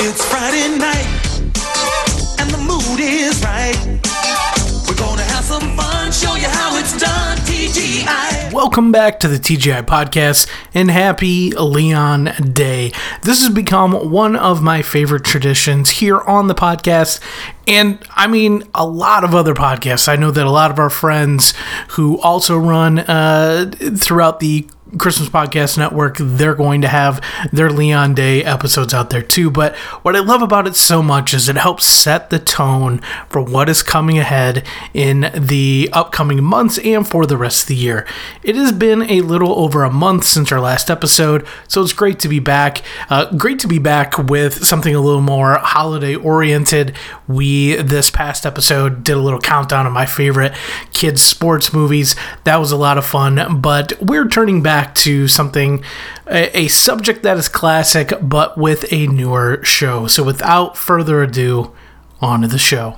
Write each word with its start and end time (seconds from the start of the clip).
It's 0.00 0.24
Friday 0.24 0.78
night, 0.78 1.06
and 2.38 2.48
the 2.50 2.58
mood 2.58 3.00
is 3.00 3.42
right. 3.42 3.76
We're 4.86 4.96
gonna 4.96 5.22
have 5.22 5.44
some 5.44 5.76
fun, 5.76 6.12
show 6.12 6.36
you 6.36 6.46
how 6.46 6.78
it's 6.78 6.98
done. 7.00 7.36
TGI. 7.38 8.52
Welcome 8.52 8.92
back 8.92 9.18
to 9.20 9.28
the 9.28 9.38
TGI 9.38 9.82
Podcast 9.82 10.48
and 10.72 10.88
happy 10.88 11.50
Leon 11.50 12.30
Day. 12.52 12.92
This 13.22 13.42
has 13.42 13.52
become 13.52 14.10
one 14.12 14.36
of 14.36 14.62
my 14.62 14.82
favorite 14.82 15.24
traditions 15.24 15.90
here 15.90 16.20
on 16.20 16.46
the 16.46 16.54
podcast. 16.54 17.20
And 17.66 17.98
I 18.10 18.28
mean, 18.28 18.62
a 18.74 18.86
lot 18.86 19.24
of 19.24 19.34
other 19.34 19.54
podcasts. 19.54 20.08
I 20.08 20.14
know 20.14 20.30
that 20.30 20.46
a 20.46 20.50
lot 20.50 20.70
of 20.70 20.78
our 20.78 20.90
friends 20.90 21.54
who 21.90 22.20
also 22.20 22.56
run 22.56 23.00
uh, 23.00 23.70
throughout 23.96 24.38
the 24.38 24.68
Christmas 24.96 25.28
Podcast 25.28 25.76
Network, 25.76 26.16
they're 26.18 26.54
going 26.54 26.80
to 26.80 26.88
have 26.88 27.22
their 27.52 27.70
Leon 27.70 28.14
Day 28.14 28.42
episodes 28.42 28.94
out 28.94 29.10
there 29.10 29.20
too. 29.20 29.50
But 29.50 29.76
what 30.02 30.16
I 30.16 30.20
love 30.20 30.40
about 30.40 30.66
it 30.66 30.76
so 30.76 31.02
much 31.02 31.34
is 31.34 31.48
it 31.48 31.56
helps 31.56 31.84
set 31.84 32.30
the 32.30 32.38
tone 32.38 33.00
for 33.28 33.42
what 33.42 33.68
is 33.68 33.82
coming 33.82 34.18
ahead 34.18 34.66
in 34.94 35.30
the 35.34 35.90
upcoming 35.92 36.42
months 36.42 36.78
and 36.78 37.06
for 37.06 37.26
the 37.26 37.36
rest 37.36 37.62
of 37.62 37.68
the 37.68 37.74
year. 37.74 38.06
It 38.42 38.56
has 38.56 38.72
been 38.72 39.02
a 39.10 39.20
little 39.20 39.58
over 39.58 39.84
a 39.84 39.90
month 39.90 40.24
since 40.24 40.50
our 40.50 40.60
last 40.60 40.90
episode, 40.90 41.46
so 41.66 41.82
it's 41.82 41.92
great 41.92 42.18
to 42.20 42.28
be 42.28 42.38
back. 42.38 42.82
Uh, 43.10 43.30
great 43.36 43.58
to 43.58 43.68
be 43.68 43.78
back 43.78 44.16
with 44.16 44.64
something 44.64 44.94
a 44.94 45.00
little 45.00 45.20
more 45.20 45.58
holiday 45.58 46.14
oriented. 46.14 46.96
We, 47.26 47.74
this 47.76 48.10
past 48.10 48.46
episode, 48.46 49.04
did 49.04 49.16
a 49.16 49.20
little 49.20 49.40
countdown 49.40 49.86
of 49.86 49.92
my 49.92 50.06
favorite 50.06 50.54
kids' 50.94 51.22
sports 51.22 51.74
movies. 51.74 52.16
That 52.44 52.56
was 52.56 52.72
a 52.72 52.76
lot 52.76 52.96
of 52.96 53.04
fun, 53.04 53.60
but 53.60 53.92
we're 54.00 54.26
turning 54.28 54.62
back 54.62 54.77
back 54.78 54.94
to 54.94 55.26
something, 55.26 55.82
a, 56.28 56.56
a 56.56 56.68
subject 56.68 57.24
that 57.24 57.36
is 57.36 57.48
classic, 57.48 58.12
but 58.22 58.56
with 58.56 58.92
a 58.92 59.08
newer 59.08 59.58
show. 59.64 60.06
So 60.06 60.22
without 60.22 60.76
further 60.76 61.20
ado, 61.20 61.74
on 62.20 62.42
to 62.42 62.46
the 62.46 62.58
show. 62.58 62.96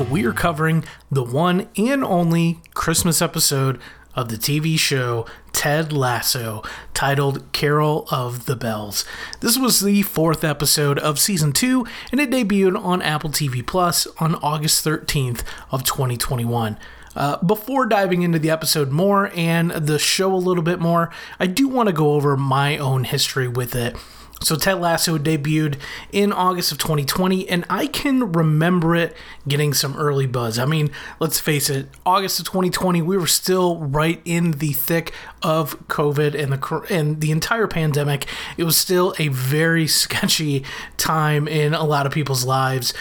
Week, 0.00 0.08
we're 0.10 0.32
covering 0.32 0.84
the 1.10 1.24
one 1.24 1.68
and 1.76 2.04
only 2.04 2.60
Christmas 2.72 3.20
episode 3.20 3.80
of 4.14 4.28
the 4.28 4.36
TV 4.36 4.78
show 4.78 5.26
Ted 5.52 5.92
Lasso, 5.92 6.62
titled 6.94 7.50
Carol 7.52 8.06
of 8.10 8.46
the 8.46 8.54
Bells. 8.54 9.04
This 9.40 9.58
was 9.58 9.80
the 9.80 10.02
fourth 10.02 10.44
episode 10.44 11.00
of 11.00 11.18
season 11.18 11.52
two, 11.52 11.84
and 12.12 12.20
it 12.20 12.30
debuted 12.30 12.80
on 12.80 13.02
Apple 13.02 13.30
TV 13.30 13.66
Plus 13.66 14.06
on 14.18 14.36
August 14.36 14.84
13th 14.84 15.42
of 15.72 15.82
2021. 15.82 16.78
Uh, 17.16 17.42
before 17.42 17.84
diving 17.84 18.22
into 18.22 18.38
the 18.38 18.50
episode 18.50 18.92
more 18.92 19.32
and 19.34 19.72
the 19.72 19.98
show 19.98 20.32
a 20.32 20.36
little 20.36 20.62
bit 20.62 20.78
more, 20.78 21.10
I 21.40 21.48
do 21.48 21.66
want 21.66 21.88
to 21.88 21.92
go 21.92 22.12
over 22.12 22.36
my 22.36 22.78
own 22.78 23.02
history 23.02 23.48
with 23.48 23.74
it. 23.74 23.96
So 24.40 24.54
Ted 24.54 24.80
Lasso 24.80 25.18
debuted 25.18 25.78
in 26.12 26.32
August 26.32 26.70
of 26.70 26.78
2020, 26.78 27.48
and 27.48 27.64
I 27.68 27.86
can 27.86 28.32
remember 28.32 28.94
it 28.94 29.16
getting 29.48 29.74
some 29.74 29.96
early 29.96 30.26
buzz. 30.26 30.58
I 30.58 30.64
mean, 30.64 30.90
let's 31.18 31.40
face 31.40 31.68
it, 31.68 31.88
August 32.06 32.38
of 32.38 32.46
2020, 32.46 33.02
we 33.02 33.16
were 33.16 33.26
still 33.26 33.78
right 33.78 34.20
in 34.24 34.52
the 34.52 34.72
thick 34.72 35.12
of 35.42 35.78
COVID 35.88 36.40
and 36.40 36.52
the 36.52 36.86
and 36.88 37.20
the 37.20 37.32
entire 37.32 37.66
pandemic. 37.66 38.26
It 38.56 38.64
was 38.64 38.76
still 38.76 39.14
a 39.18 39.28
very 39.28 39.86
sketchy 39.98 40.64
time 40.96 41.48
in 41.48 41.74
a 41.74 41.84
lot 41.84 42.06
of 42.06 42.12
people's 42.12 42.44
lives, 42.44 42.94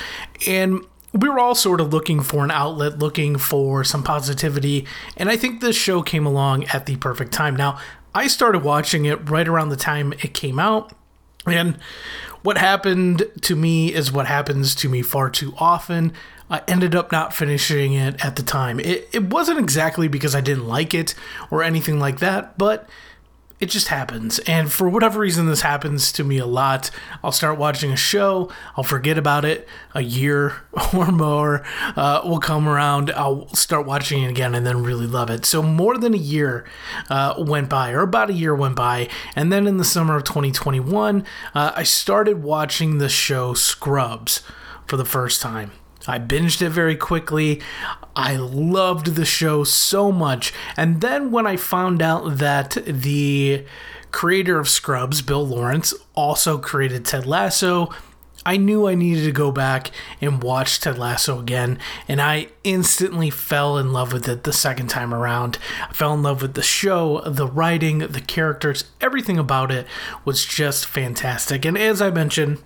and 0.48 0.82
we 1.14 1.30
were 1.30 1.40
all 1.40 1.56
sort 1.56 1.82
of 1.82 1.94
looking 1.94 2.22
for 2.22 2.44
an 2.44 2.52
outlet, 2.52 2.98
looking 2.98 3.38
for 3.38 3.84
some 3.84 4.04
positivity, 4.04 4.88
and 5.16 5.30
I 5.30 5.38
think 5.38 5.62
this 5.62 5.76
show 5.76 6.02
came 6.02 6.26
along 6.26 6.66
at 6.66 6.88
the 6.88 6.96
perfect 6.98 7.32
time. 7.32 7.56
Now, 7.56 7.80
I 8.16 8.26
started 8.26 8.64
watching 8.64 9.06
it 9.06 9.30
right 9.30 9.48
around 9.48 9.70
the 9.70 9.76
time 9.76 10.12
it 10.14 10.34
came 10.34 10.58
out 10.58 10.94
and 11.48 11.78
what 12.44 12.58
happened 12.58 13.24
to 13.42 13.56
me 13.56 13.94
is 13.94 14.12
what 14.12 14.28
happens 14.28 14.76
to 14.76 14.90
me 14.90 15.02
far 15.02 15.30
too 15.30 15.54
often. 15.58 16.14
I 16.50 16.62
ended 16.68 16.96
up 16.96 17.12
not 17.12 17.34
finishing 17.34 17.94
it 17.94 18.24
at 18.24 18.38
the 18.38 18.44
time. 18.44 18.80
It, 18.80 19.10
it 19.12 19.24
wasn't 19.26 19.60
exactly 19.60 20.08
because 20.08 20.34
I 20.34 20.42
didn't 20.42 20.68
like 20.68 20.94
it 20.94 21.14
or 21.52 21.62
anything 21.62 22.00
like 22.00 22.20
that, 22.20 22.58
but 22.58 22.88
it 23.60 23.68
just 23.68 23.88
happens. 23.88 24.40
And 24.40 24.72
for 24.72 24.88
whatever 24.88 25.20
reason, 25.20 25.48
this 25.48 25.62
happens 25.62 26.12
to 26.14 26.24
me 26.24 26.38
a 26.38 26.46
lot. 26.46 26.92
I'll 27.24 27.32
start 27.32 27.58
watching 27.58 27.92
a 27.92 27.96
show, 27.96 28.52
I'll 28.76 28.84
forget 28.84 29.18
about 29.18 29.46
it. 29.46 29.68
A 29.96 30.02
year 30.02 30.58
or 30.94 31.12
more 31.12 31.64
uh, 31.96 32.22
will 32.24 32.40
come 32.40 32.68
around. 32.68 33.12
I'll 33.12 33.48
start 33.56 33.86
watching 33.86 34.24
it 34.24 34.30
again 34.30 34.54
and 34.54 34.66
then 34.66 34.84
really 34.84 35.08
love 35.08 35.30
it. 35.30 35.46
So, 35.46 35.64
more 35.64 35.98
than 35.98 36.14
a 36.14 36.18
year 36.18 36.66
uh, 37.10 37.36
went 37.38 37.70
by, 37.70 37.92
or 37.92 38.02
about 38.02 38.30
a 38.30 38.34
year 38.34 38.54
went 38.54 38.76
by. 38.76 39.10
And 39.36 39.52
then 39.52 39.66
in 39.66 39.78
the 39.78 39.86
summer 39.86 40.16
of 40.16 40.24
2021, 40.24 41.26
uh, 41.56 41.72
I 41.76 41.84
started 41.84 42.44
watching 42.44 43.00
the 43.00 43.10
show 43.10 43.54
Scrubs 43.54 44.44
for 44.86 44.98
the 44.98 45.06
first 45.06 45.42
time. 45.42 45.72
I 46.08 46.20
binged 46.20 46.62
it 46.62 46.70
very 46.70 46.96
quickly. 46.96 47.62
I 48.16 48.36
loved 48.36 49.16
the 49.16 49.26
show 49.26 49.64
so 49.64 50.12
much. 50.12 50.54
And 50.76 51.02
then 51.02 51.32
when 51.32 51.46
I 51.46 51.58
found 51.58 52.02
out 52.02 52.38
that 52.38 52.78
the 52.86 53.66
creator 54.12 54.60
of 54.60 54.70
Scrubs, 54.70 55.22
Bill 55.22 55.46
Lawrence, 55.46 55.94
also 56.16 56.58
created 56.58 57.06
Ted 57.06 57.26
Lasso, 57.26 57.90
I 58.46 58.56
knew 58.56 58.88
I 58.88 58.96
needed 58.96 59.26
to 59.26 59.34
go 59.34 59.52
back 59.52 59.92
and 60.22 60.42
watch 60.42 60.80
Ted 60.80 60.98
Lasso 60.98 61.38
again, 61.38 61.80
and 62.08 62.22
I 62.22 62.48
instantly 62.64 63.30
fell 63.30 63.78
in 63.78 63.92
love 63.92 64.14
with 64.14 64.26
it 64.30 64.46
the 64.46 64.54
second 64.54 64.88
time 64.88 65.14
around. 65.14 65.58
I 65.90 65.92
fell 65.92 66.14
in 66.14 66.24
love 66.24 66.42
with 66.42 66.54
the 66.54 66.62
show, 66.62 67.20
the 67.26 67.46
writing, 67.46 68.00
the 68.00 68.22
characters, 68.22 68.86
everything 69.02 69.38
about 69.38 69.70
it 69.70 69.86
was 70.24 70.46
just 70.46 70.86
fantastic. 70.86 71.66
And 71.66 71.78
as 71.78 72.02
I 72.02 72.10
mentioned, 72.10 72.60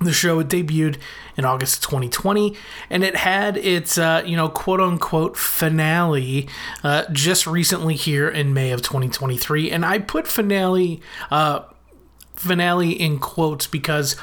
the 0.00 0.12
show 0.12 0.42
debuted 0.42 0.96
in 1.36 1.44
August 1.44 1.82
2020, 1.82 2.56
and 2.90 3.04
it 3.04 3.16
had 3.16 3.56
its, 3.56 3.98
uh, 3.98 4.22
you 4.24 4.36
know, 4.36 4.48
quote 4.48 4.80
unquote 4.80 5.36
finale 5.36 6.48
uh, 6.82 7.04
just 7.12 7.46
recently 7.46 7.94
here 7.94 8.28
in 8.28 8.54
May 8.54 8.70
of 8.70 8.82
2023. 8.82 9.70
And 9.70 9.84
I 9.84 9.98
put 9.98 10.26
finale, 10.26 11.00
uh, 11.30 11.60
finale 12.34 12.92
in 12.92 13.18
quotes 13.18 13.66
because 13.66 14.16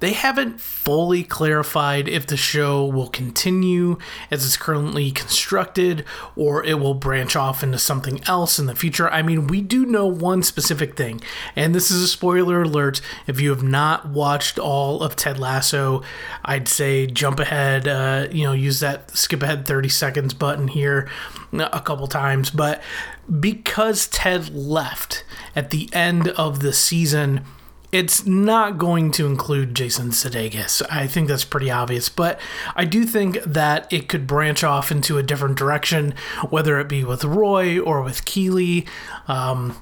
they 0.00 0.12
haven't 0.12 0.60
fully 0.60 1.24
clarified 1.24 2.08
if 2.08 2.26
the 2.26 2.36
show 2.36 2.84
will 2.84 3.08
continue 3.08 3.98
as 4.30 4.44
it's 4.44 4.56
currently 4.56 5.10
constructed 5.10 6.04
or 6.36 6.64
it 6.64 6.78
will 6.78 6.94
branch 6.94 7.34
off 7.34 7.62
into 7.62 7.78
something 7.78 8.22
else 8.26 8.58
in 8.58 8.66
the 8.66 8.76
future. 8.76 9.10
I 9.10 9.22
mean, 9.22 9.48
we 9.48 9.60
do 9.60 9.84
know 9.84 10.06
one 10.06 10.42
specific 10.42 10.96
thing, 10.96 11.20
and 11.56 11.74
this 11.74 11.90
is 11.90 12.02
a 12.02 12.08
spoiler 12.08 12.62
alert. 12.62 13.00
If 13.26 13.40
you 13.40 13.50
have 13.50 13.62
not 13.62 14.08
watched 14.08 14.58
all 14.58 15.02
of 15.02 15.16
Ted 15.16 15.38
Lasso, 15.38 16.02
I'd 16.44 16.68
say 16.68 17.06
jump 17.06 17.40
ahead, 17.40 17.88
uh, 17.88 18.28
you 18.30 18.44
know, 18.44 18.52
use 18.52 18.80
that 18.80 19.16
skip 19.16 19.42
ahead 19.42 19.66
30 19.66 19.88
seconds 19.88 20.34
button 20.34 20.68
here 20.68 21.08
a 21.52 21.80
couple 21.80 22.06
times. 22.06 22.50
But 22.50 22.82
because 23.40 24.06
Ted 24.06 24.54
left 24.54 25.24
at 25.56 25.70
the 25.70 25.88
end 25.92 26.28
of 26.28 26.60
the 26.60 26.72
season, 26.72 27.44
it's 27.90 28.26
not 28.26 28.76
going 28.76 29.10
to 29.12 29.26
include 29.26 29.74
Jason 29.74 30.10
Sudeikis. 30.10 30.82
I 30.90 31.06
think 31.06 31.28
that's 31.28 31.44
pretty 31.44 31.70
obvious, 31.70 32.08
but 32.08 32.38
I 32.76 32.84
do 32.84 33.04
think 33.04 33.42
that 33.44 33.90
it 33.92 34.08
could 34.08 34.26
branch 34.26 34.62
off 34.62 34.90
into 34.90 35.16
a 35.16 35.22
different 35.22 35.56
direction, 35.56 36.14
whether 36.50 36.78
it 36.80 36.88
be 36.88 37.04
with 37.04 37.24
Roy 37.24 37.78
or 37.78 38.02
with 38.02 38.24
Keeley. 38.24 38.86
Um, 39.26 39.80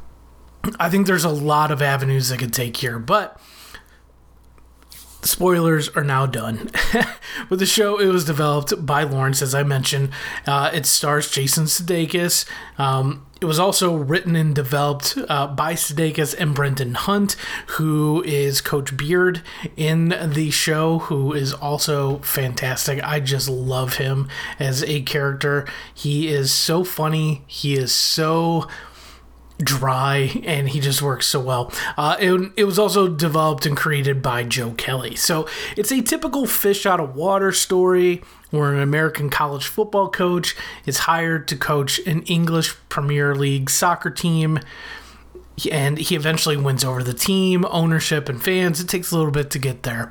I 0.79 0.89
think 0.89 1.07
there's 1.07 1.25
a 1.25 1.31
lot 1.31 1.71
of 1.71 1.83
avenues 1.83 2.29
that 2.29 2.39
could 2.39 2.53
take 2.53 2.77
here, 2.77 2.99
but 2.99 3.41
spoilers 5.27 5.89
are 5.91 6.05
now 6.05 6.27
done. 6.27 6.71
With 7.51 7.59
the 7.59 7.67
show, 7.67 7.99
it 7.99 8.07
was 8.07 8.25
developed 8.25 8.85
by 8.85 9.03
Lawrence, 9.03 9.43
as 9.43 9.55
I 9.55 9.63
mentioned. 9.63 10.11
Uh, 10.47 10.71
it 10.73 10.87
stars 10.87 11.31
Jason 11.31 11.65
Sudeikis. 11.65 12.47
Um, 12.79 13.27
it 13.41 13.45
was 13.45 13.59
also 13.59 13.95
written 13.95 14.35
and 14.35 14.55
developed 14.55 15.19
uh, 15.29 15.47
by 15.47 15.75
Sudeikis 15.75 16.35
and 16.39 16.55
Brendan 16.55 16.95
Hunt, 16.95 17.37
who 17.73 18.23
is 18.25 18.63
Coach 18.63 18.97
Beard 18.97 19.43
in 19.77 20.09
the 20.09 20.51
show, 20.51 21.01
who 21.01 21.35
is 21.35 21.53
also 21.53 22.19
fantastic. 22.21 23.03
I 23.05 23.21
just 23.21 23.49
love 23.49 23.99
him 23.99 24.29
as 24.59 24.83
a 24.85 25.03
character. 25.03 25.67
He 25.93 26.29
is 26.29 26.51
so 26.51 26.83
funny. 26.83 27.43
He 27.47 27.75
is 27.75 27.93
so 27.93 28.69
dry 29.59 30.43
and 30.45 30.69
he 30.69 30.81
just 30.81 31.03
works 31.03 31.27
so 31.27 31.41
well. 31.41 31.73
Uh, 31.97 32.17
it, 32.21 32.53
it 32.57 32.65
was 32.65 32.79
also 32.79 33.09
developed 33.09 33.67
and 33.67 33.77
created 33.77 34.23
by 34.23 34.45
Joe 34.45 34.73
Kelly. 34.73 35.17
So 35.17 35.49
it's 35.77 35.91
a 35.91 36.03
typical 36.03 36.47
fish 36.47 36.87
out 36.87 37.01
of 37.01 37.15
water 37.15 37.53
story 37.53 38.23
where 38.51 38.73
an 38.73 38.81
American 38.81 39.31
college 39.31 39.67
football 39.67 40.09
coach 40.09 40.57
is 40.85 40.99
hired 40.99 41.49
to 41.49 41.57
coach 41.57 41.99
an 42.07 42.23
English 42.23 42.75
Premier 42.89 43.35
League 43.35 43.71
soccer 43.71 44.11
team. 44.11 44.61
And 45.71 45.97
he 45.97 46.15
eventually 46.15 46.59
wins 46.59 46.85
over 46.85 47.03
the 47.03 47.15
team, 47.15 47.65
ownership, 47.71 48.29
and 48.29 48.43
fans. 48.43 48.79
It 48.79 48.89
takes 48.89 49.11
a 49.11 49.17
little 49.17 49.33
bit 49.33 49.51
to 49.53 49.59
get 49.59 49.85
there 49.85 50.11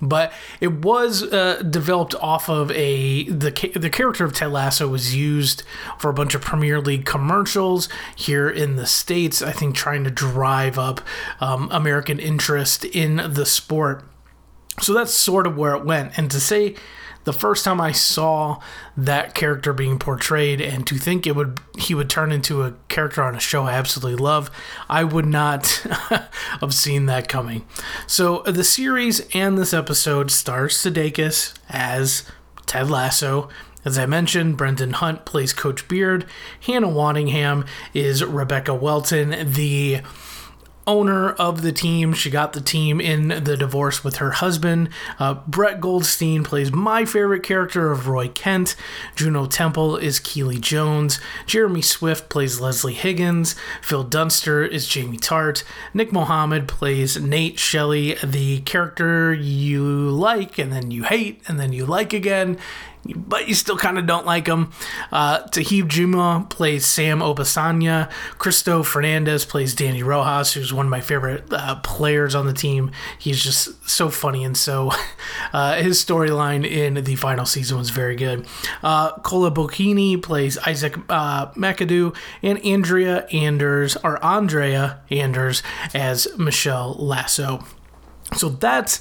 but 0.00 0.32
it 0.60 0.84
was 0.84 1.22
uh, 1.22 1.62
developed 1.62 2.14
off 2.16 2.48
of 2.48 2.70
a 2.72 3.24
the 3.24 3.50
the 3.74 3.90
character 3.90 4.24
of 4.24 4.32
Ted 4.32 4.52
Lasso 4.52 4.88
was 4.88 5.14
used 5.14 5.62
for 5.98 6.10
a 6.10 6.14
bunch 6.14 6.34
of 6.34 6.40
Premier 6.40 6.80
League 6.80 7.04
commercials 7.04 7.88
here 8.14 8.48
in 8.48 8.76
the 8.76 8.86
states. 8.86 9.42
I 9.42 9.52
think 9.52 9.74
trying 9.74 10.04
to 10.04 10.10
drive 10.10 10.78
up 10.78 11.00
um, 11.40 11.68
American 11.70 12.18
interest 12.18 12.84
in 12.84 13.16
the 13.16 13.46
sport. 13.46 14.04
So 14.80 14.92
that's 14.92 15.12
sort 15.12 15.46
of 15.46 15.56
where 15.56 15.74
it 15.74 15.84
went. 15.84 16.18
And 16.18 16.30
to 16.30 16.40
say 16.40 16.74
the 17.26 17.32
first 17.32 17.64
time 17.64 17.80
I 17.80 17.90
saw 17.90 18.60
that 18.96 19.34
character 19.34 19.72
being 19.72 19.98
portrayed 19.98 20.60
and 20.60 20.86
to 20.86 20.94
think 20.94 21.26
it 21.26 21.34
would 21.34 21.60
he 21.76 21.92
would 21.92 22.08
turn 22.08 22.30
into 22.30 22.62
a 22.62 22.74
character 22.88 23.20
on 23.20 23.34
a 23.34 23.40
show 23.40 23.64
I 23.64 23.72
absolutely 23.72 24.14
love, 24.14 24.48
I 24.88 25.02
would 25.02 25.26
not 25.26 25.66
have 26.60 26.72
seen 26.72 27.06
that 27.06 27.28
coming. 27.28 27.66
So 28.06 28.42
the 28.46 28.62
series 28.62 29.26
and 29.34 29.58
this 29.58 29.74
episode 29.74 30.30
stars 30.30 30.76
Sudeikis 30.76 31.52
as 31.68 32.30
Ted 32.64 32.88
Lasso. 32.88 33.48
As 33.84 33.98
I 33.98 34.06
mentioned, 34.06 34.56
Brendan 34.56 34.94
Hunt 34.94 35.24
plays 35.24 35.52
Coach 35.52 35.88
Beard. 35.88 36.26
Hannah 36.60 36.88
Waddingham 36.88 37.66
is 37.92 38.24
Rebecca 38.24 38.72
Welton, 38.72 39.52
the 39.52 40.00
owner 40.86 41.30
of 41.32 41.62
the 41.62 41.72
team. 41.72 42.12
She 42.12 42.30
got 42.30 42.52
the 42.52 42.60
team 42.60 43.00
in 43.00 43.28
the 43.28 43.56
divorce 43.56 44.04
with 44.04 44.16
her 44.16 44.32
husband. 44.32 44.88
Uh, 45.18 45.34
Brett 45.46 45.80
Goldstein 45.80 46.44
plays 46.44 46.72
my 46.72 47.04
favorite 47.04 47.42
character 47.42 47.90
of 47.90 48.08
Roy 48.08 48.28
Kent. 48.28 48.76
Juno 49.14 49.46
Temple 49.46 49.96
is 49.96 50.20
Keeley 50.20 50.58
Jones. 50.58 51.20
Jeremy 51.46 51.82
Swift 51.82 52.28
plays 52.28 52.60
Leslie 52.60 52.94
Higgins. 52.94 53.56
Phil 53.82 54.04
Dunster 54.04 54.64
is 54.64 54.86
Jamie 54.86 55.18
Tartt. 55.18 55.64
Nick 55.92 56.12
Mohammed 56.12 56.68
plays 56.68 57.20
Nate 57.20 57.58
Shelley, 57.58 58.14
the 58.22 58.60
character 58.60 59.34
you 59.34 59.84
like 60.10 60.58
and 60.58 60.72
then 60.72 60.90
you 60.90 61.04
hate 61.04 61.42
and 61.48 61.58
then 61.58 61.72
you 61.72 61.84
like 61.84 62.12
again 62.12 62.58
but 63.14 63.48
you 63.48 63.54
still 63.54 63.76
kind 63.76 63.98
of 63.98 64.06
don't 64.06 64.26
like 64.26 64.46
him. 64.46 64.70
Uh, 65.12 65.42
Toheeb 65.44 65.84
Jimoh 65.84 66.48
plays 66.48 66.86
Sam 66.86 67.20
Obisanya. 67.20 68.10
Cristo 68.38 68.82
Fernandez 68.82 69.44
plays 69.44 69.74
Danny 69.74 70.02
Rojas, 70.02 70.52
who's 70.52 70.72
one 70.72 70.86
of 70.86 70.90
my 70.90 71.00
favorite 71.00 71.44
uh, 71.52 71.76
players 71.76 72.34
on 72.34 72.46
the 72.46 72.52
team. 72.52 72.90
He's 73.18 73.42
just 73.42 73.88
so 73.88 74.08
funny, 74.08 74.44
and 74.44 74.56
so 74.56 74.90
uh, 75.52 75.76
his 75.76 76.02
storyline 76.04 76.68
in 76.68 76.94
the 77.04 77.16
final 77.16 77.46
season 77.46 77.78
was 77.78 77.90
very 77.90 78.16
good. 78.16 78.46
Uh, 78.82 79.12
Kola 79.18 79.50
Bokinni 79.50 80.22
plays 80.22 80.58
Isaac 80.58 80.96
uh, 81.08 81.52
McAdoo, 81.52 82.16
and 82.42 82.64
Andrea 82.64 83.26
Anders, 83.32 83.96
or 83.96 84.22
Andrea 84.24 85.00
Anders, 85.10 85.62
as 85.94 86.28
Michelle 86.38 86.94
Lasso. 86.94 87.64
So 88.34 88.48
that's 88.48 89.00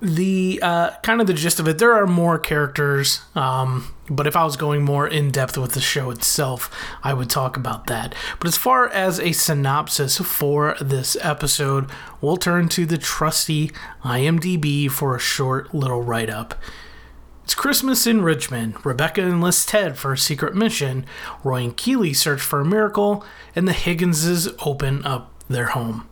the 0.00 0.58
uh, 0.62 0.90
kind 1.02 1.20
of 1.20 1.26
the 1.26 1.34
gist 1.34 1.60
of 1.60 1.68
it. 1.68 1.78
There 1.78 1.94
are 1.94 2.06
more 2.06 2.38
characters, 2.38 3.20
um, 3.34 3.94
but 4.08 4.26
if 4.26 4.34
I 4.34 4.44
was 4.44 4.56
going 4.56 4.82
more 4.82 5.06
in 5.06 5.30
depth 5.30 5.58
with 5.58 5.72
the 5.72 5.80
show 5.80 6.10
itself, 6.10 6.70
I 7.02 7.12
would 7.12 7.28
talk 7.28 7.56
about 7.56 7.86
that. 7.86 8.14
But 8.38 8.48
as 8.48 8.56
far 8.56 8.88
as 8.88 9.20
a 9.20 9.32
synopsis 9.32 10.18
for 10.18 10.76
this 10.80 11.16
episode, 11.20 11.90
we'll 12.20 12.38
turn 12.38 12.68
to 12.70 12.86
the 12.86 12.98
trusty 12.98 13.70
IMDb 14.02 14.90
for 14.90 15.14
a 15.14 15.20
short 15.20 15.74
little 15.74 16.02
write 16.02 16.30
up. 16.30 16.54
It's 17.44 17.54
Christmas 17.54 18.06
in 18.06 18.22
Richmond. 18.22 18.86
Rebecca 18.86 19.22
enlists 19.22 19.66
Ted 19.66 19.98
for 19.98 20.12
a 20.12 20.18
secret 20.18 20.54
mission. 20.54 21.04
Roy 21.42 21.64
and 21.64 21.76
Keeley 21.76 22.14
search 22.14 22.40
for 22.40 22.60
a 22.60 22.64
miracle, 22.64 23.24
and 23.54 23.66
the 23.66 23.72
Higginses 23.72 24.48
open 24.64 25.04
up 25.04 25.32
their 25.48 25.66
home 25.66 26.08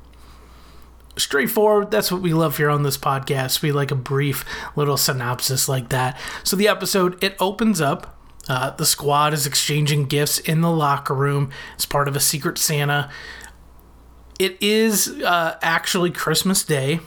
straightforward. 1.19 1.91
That's 1.91 2.11
what 2.11 2.23
we 2.23 2.33
love 2.33 2.57
here 2.57 2.71
on 2.71 2.83
this 2.83 2.97
podcast. 2.97 3.63
We 3.63 3.73
like 3.73 3.91
a 3.91 3.97
brief 3.97 4.45
little 4.77 4.97
synopsis 4.97 5.69
like 5.69 5.91
that. 5.91 6.19
So 6.45 6.57
the 6.57 6.69
episode 6.69 7.23
it 7.23 7.37
opens 7.41 7.81
up. 7.81 8.15
Uh, 8.49 8.71
the 8.71 8.87
squad 8.87 9.35
is 9.35 9.47
exchanging 9.47 10.07
gifts 10.07 10.39
in 10.39 10.63
the 10.63 10.71
locker 10.71 11.15
room 11.15 11.51
as 11.77 11.85
part 11.85 12.09
of 12.09 12.17
a 12.17 12.21
secret 12.21 12.57
Santa. 12.57 13.11
It 14.39 14.57
is 14.63 15.09
uh, 15.23 15.59
actually 15.61 16.11
Christmas 16.11 16.65
Day, 16.65 17.01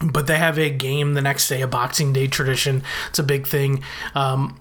but 0.00 0.26
they 0.28 0.36
have 0.38 0.58
a 0.58 0.70
game 0.70 1.14
the 1.14 1.22
next 1.22 1.48
day, 1.48 1.62
a 1.62 1.66
Boxing 1.66 2.12
Day 2.12 2.28
tradition. 2.28 2.84
It's 3.08 3.18
a 3.18 3.24
big 3.24 3.46
thing. 3.46 3.82
Um, 4.14 4.60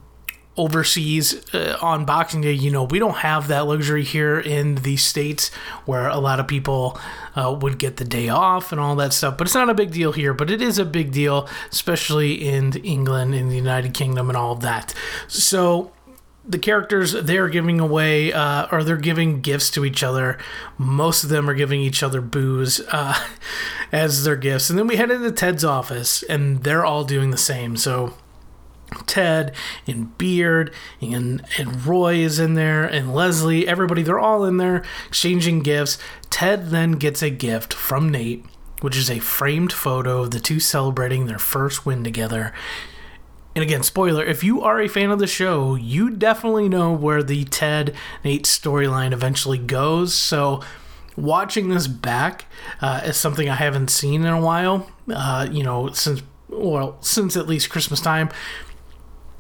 overseas 0.62 1.44
uh, 1.56 1.75
on 1.81 2.06
Boxing 2.06 2.42
Day, 2.42 2.52
you 2.52 2.69
know, 2.69 2.84
we 2.84 3.00
don't 3.00 3.18
have 3.18 3.48
that 3.48 3.66
luxury 3.66 4.04
here 4.04 4.40
in 4.40 4.75
the 4.75 4.96
States 4.96 5.50
where 5.86 6.08
a 6.08 6.19
lot 6.19 6.40
of 6.40 6.48
people 6.48 7.00
uh, 7.36 7.58
would 7.60 7.80
get 7.80 7.98
the 7.98 8.06
day 8.06 8.30
off 8.30 8.72
and 8.72 8.80
all 8.80 8.96
that 8.96 9.12
stuff. 9.12 9.40
But 9.40 9.48
it's 9.48 9.56
not 9.56 9.69
a 9.69 9.74
big 9.74 9.92
deal 9.92 10.12
here, 10.12 10.36
but 10.36 10.52
it 10.52 10.62
is 10.62 10.78
a 10.78 10.86
big 10.86 11.12
deal, 11.12 11.50
especially 11.72 12.48
in 12.48 12.74
England, 12.74 13.34
in 13.34 13.50
the 13.50 13.56
United 13.56 13.96
Kingdom, 13.96 14.30
and 14.30 14.38
all 14.38 14.52
of 14.52 14.60
that. 14.62 14.94
So 15.28 15.92
the 16.48 16.60
characters 16.60 17.13
they're 17.13 17.50
giving 17.50 17.80
away 17.80 18.31
uh, 18.31 18.68
or 18.72 18.84
they're 18.84 18.98
giving 18.98 19.42
gifts 19.42 19.69
to 19.69 19.86
each 19.86 20.02
other 20.02 20.40
most 20.75 21.24
of 21.24 21.30
them 21.30 21.48
are 21.48 21.54
giving 21.54 21.80
each 21.80 22.02
other 22.02 22.19
booze 22.19 22.81
uh, 22.92 23.16
as 23.92 24.24
their 24.24 24.36
gifts 24.36 24.68
and 24.68 24.80
then 24.80 24.88
we 24.88 24.96
head 24.96 25.12
into 25.12 25.31
ted's 25.31 25.63
office 25.63 26.24
and 26.24 26.63
they're 26.63 26.84
all 26.84 27.04
doing 27.04 27.30
the 27.30 27.38
same 27.38 27.78
so 27.78 28.16
Ted 29.06 29.54
and 29.88 30.18
Beard 30.18 30.74
and 31.02 31.44
and 31.58 31.86
Roy 31.86 32.16
is 32.16 32.40
in 32.40 32.56
there 32.56 32.84
and 32.84 33.14
Leslie, 33.14 33.68
everybody, 33.68 34.04
they're 34.04 34.20
all 34.20 34.46
in 34.46 34.58
there 34.58 34.84
exchanging 35.08 35.62
gifts. 35.62 35.98
Ted 36.30 36.70
then 36.70 36.94
gets 36.94 37.22
a 37.22 37.30
gift 37.30 37.74
from 37.74 38.10
Nate, 38.10 38.46
which 38.82 38.98
is 38.98 39.10
a 39.10 39.20
framed 39.20 39.74
photo 39.74 40.22
of 40.22 40.32
the 40.32 40.40
two 40.40 40.60
celebrating 40.60 41.26
their 41.26 41.40
first 41.40 41.86
win 41.86 42.04
together. 42.04 42.54
And 43.54 43.64
again, 43.64 43.84
spoiler, 43.84 44.24
if 44.24 44.44
you 44.44 44.62
are 44.62 44.80
a 44.80 44.88
fan 44.88 45.12
of 45.12 45.20
the 45.20 45.28
show, 45.28 45.76
you 45.76 46.10
definitely 46.10 46.70
know 46.70 46.94
where 46.94 47.22
the 47.22 47.44
Ted 47.46 47.94
Nate 48.24 48.46
storyline 48.46 49.12
eventually 49.12 49.58
goes. 49.58 50.14
So 50.14 50.62
watching 51.18 51.68
this 51.68 51.88
back 51.88 52.46
uh, 52.80 53.02
is 53.04 53.18
something 53.18 53.50
I 53.50 53.56
haven't 53.56 53.90
seen 53.90 54.22
in 54.22 54.34
a 54.34 54.40
while. 54.40 54.90
Uh, 55.14 55.48
you 55.52 55.64
know, 55.64 55.90
since 55.90 56.24
well, 56.48 56.98
since 57.02 57.36
at 57.36 57.48
least 57.48 57.70
Christmas 57.70 58.02
time 58.02 58.30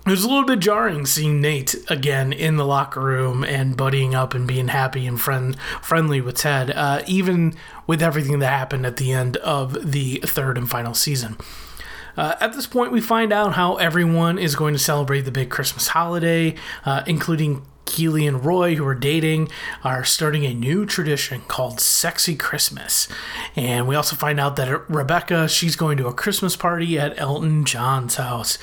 it 0.05 0.09
was 0.09 0.23
a 0.23 0.27
little 0.27 0.45
bit 0.45 0.59
jarring 0.59 1.05
seeing 1.05 1.41
Nate 1.41 1.75
again 1.87 2.33
in 2.33 2.57
the 2.57 2.65
locker 2.65 3.01
room 3.01 3.43
and 3.43 3.77
buddying 3.77 4.13
up 4.13 4.33
and 4.33 4.47
being 4.47 4.69
happy 4.69 5.05
and 5.05 5.21
friend 5.21 5.55
friendly 5.81 6.19
with 6.21 6.37
Ted, 6.37 6.71
uh, 6.71 7.03
even 7.05 7.53
with 7.85 8.01
everything 8.01 8.39
that 8.39 8.47
happened 8.47 8.85
at 8.85 8.97
the 8.97 9.11
end 9.11 9.37
of 9.37 9.91
the 9.91 10.15
third 10.25 10.57
and 10.57 10.69
final 10.69 10.95
season. 10.95 11.37
Uh, 12.17 12.35
at 12.39 12.53
this 12.53 12.67
point, 12.67 12.91
we 12.91 12.99
find 12.99 13.31
out 13.31 13.53
how 13.53 13.75
everyone 13.75 14.37
is 14.37 14.55
going 14.55 14.73
to 14.73 14.79
celebrate 14.79 15.21
the 15.21 15.31
big 15.31 15.49
Christmas 15.49 15.89
holiday, 15.89 16.55
uh, 16.83 17.03
including 17.05 17.61
Keeley 17.85 18.25
and 18.25 18.43
Roy, 18.43 18.75
who 18.75 18.85
are 18.87 18.95
dating, 18.95 19.49
are 19.83 20.03
starting 20.03 20.45
a 20.45 20.53
new 20.53 20.85
tradition 20.85 21.41
called 21.47 21.79
Sexy 21.79 22.35
Christmas. 22.35 23.07
And 23.55 23.87
we 23.87 23.95
also 23.95 24.15
find 24.15 24.39
out 24.39 24.55
that 24.55 24.89
Rebecca, 24.89 25.47
she's 25.47 25.75
going 25.75 25.97
to 25.97 26.07
a 26.07 26.13
Christmas 26.13 26.55
party 26.55 26.97
at 26.97 27.19
Elton 27.19 27.65
John's 27.65 28.15
house. 28.15 28.57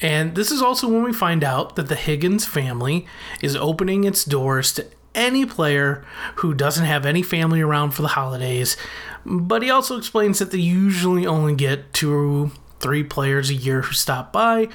And 0.00 0.34
this 0.34 0.50
is 0.50 0.62
also 0.62 0.88
when 0.88 1.02
we 1.02 1.12
find 1.12 1.44
out 1.44 1.76
that 1.76 1.88
the 1.88 1.96
Higgins 1.96 2.44
family 2.44 3.06
is 3.40 3.54
opening 3.54 4.04
its 4.04 4.24
doors 4.24 4.72
to 4.74 4.86
any 5.14 5.44
player 5.44 6.04
who 6.36 6.54
doesn't 6.54 6.86
have 6.86 7.06
any 7.06 7.22
family 7.22 7.60
around 7.60 7.92
for 7.92 8.02
the 8.02 8.08
holidays. 8.08 8.76
But 9.24 9.62
he 9.62 9.70
also 9.70 9.96
explains 9.96 10.38
that 10.38 10.50
they 10.50 10.58
usually 10.58 11.26
only 11.26 11.54
get 11.54 11.92
two, 11.92 12.50
three 12.80 13.04
players 13.04 13.50
a 13.50 13.54
year 13.54 13.82
who 13.82 13.92
stop 13.92 14.32
by, 14.32 14.68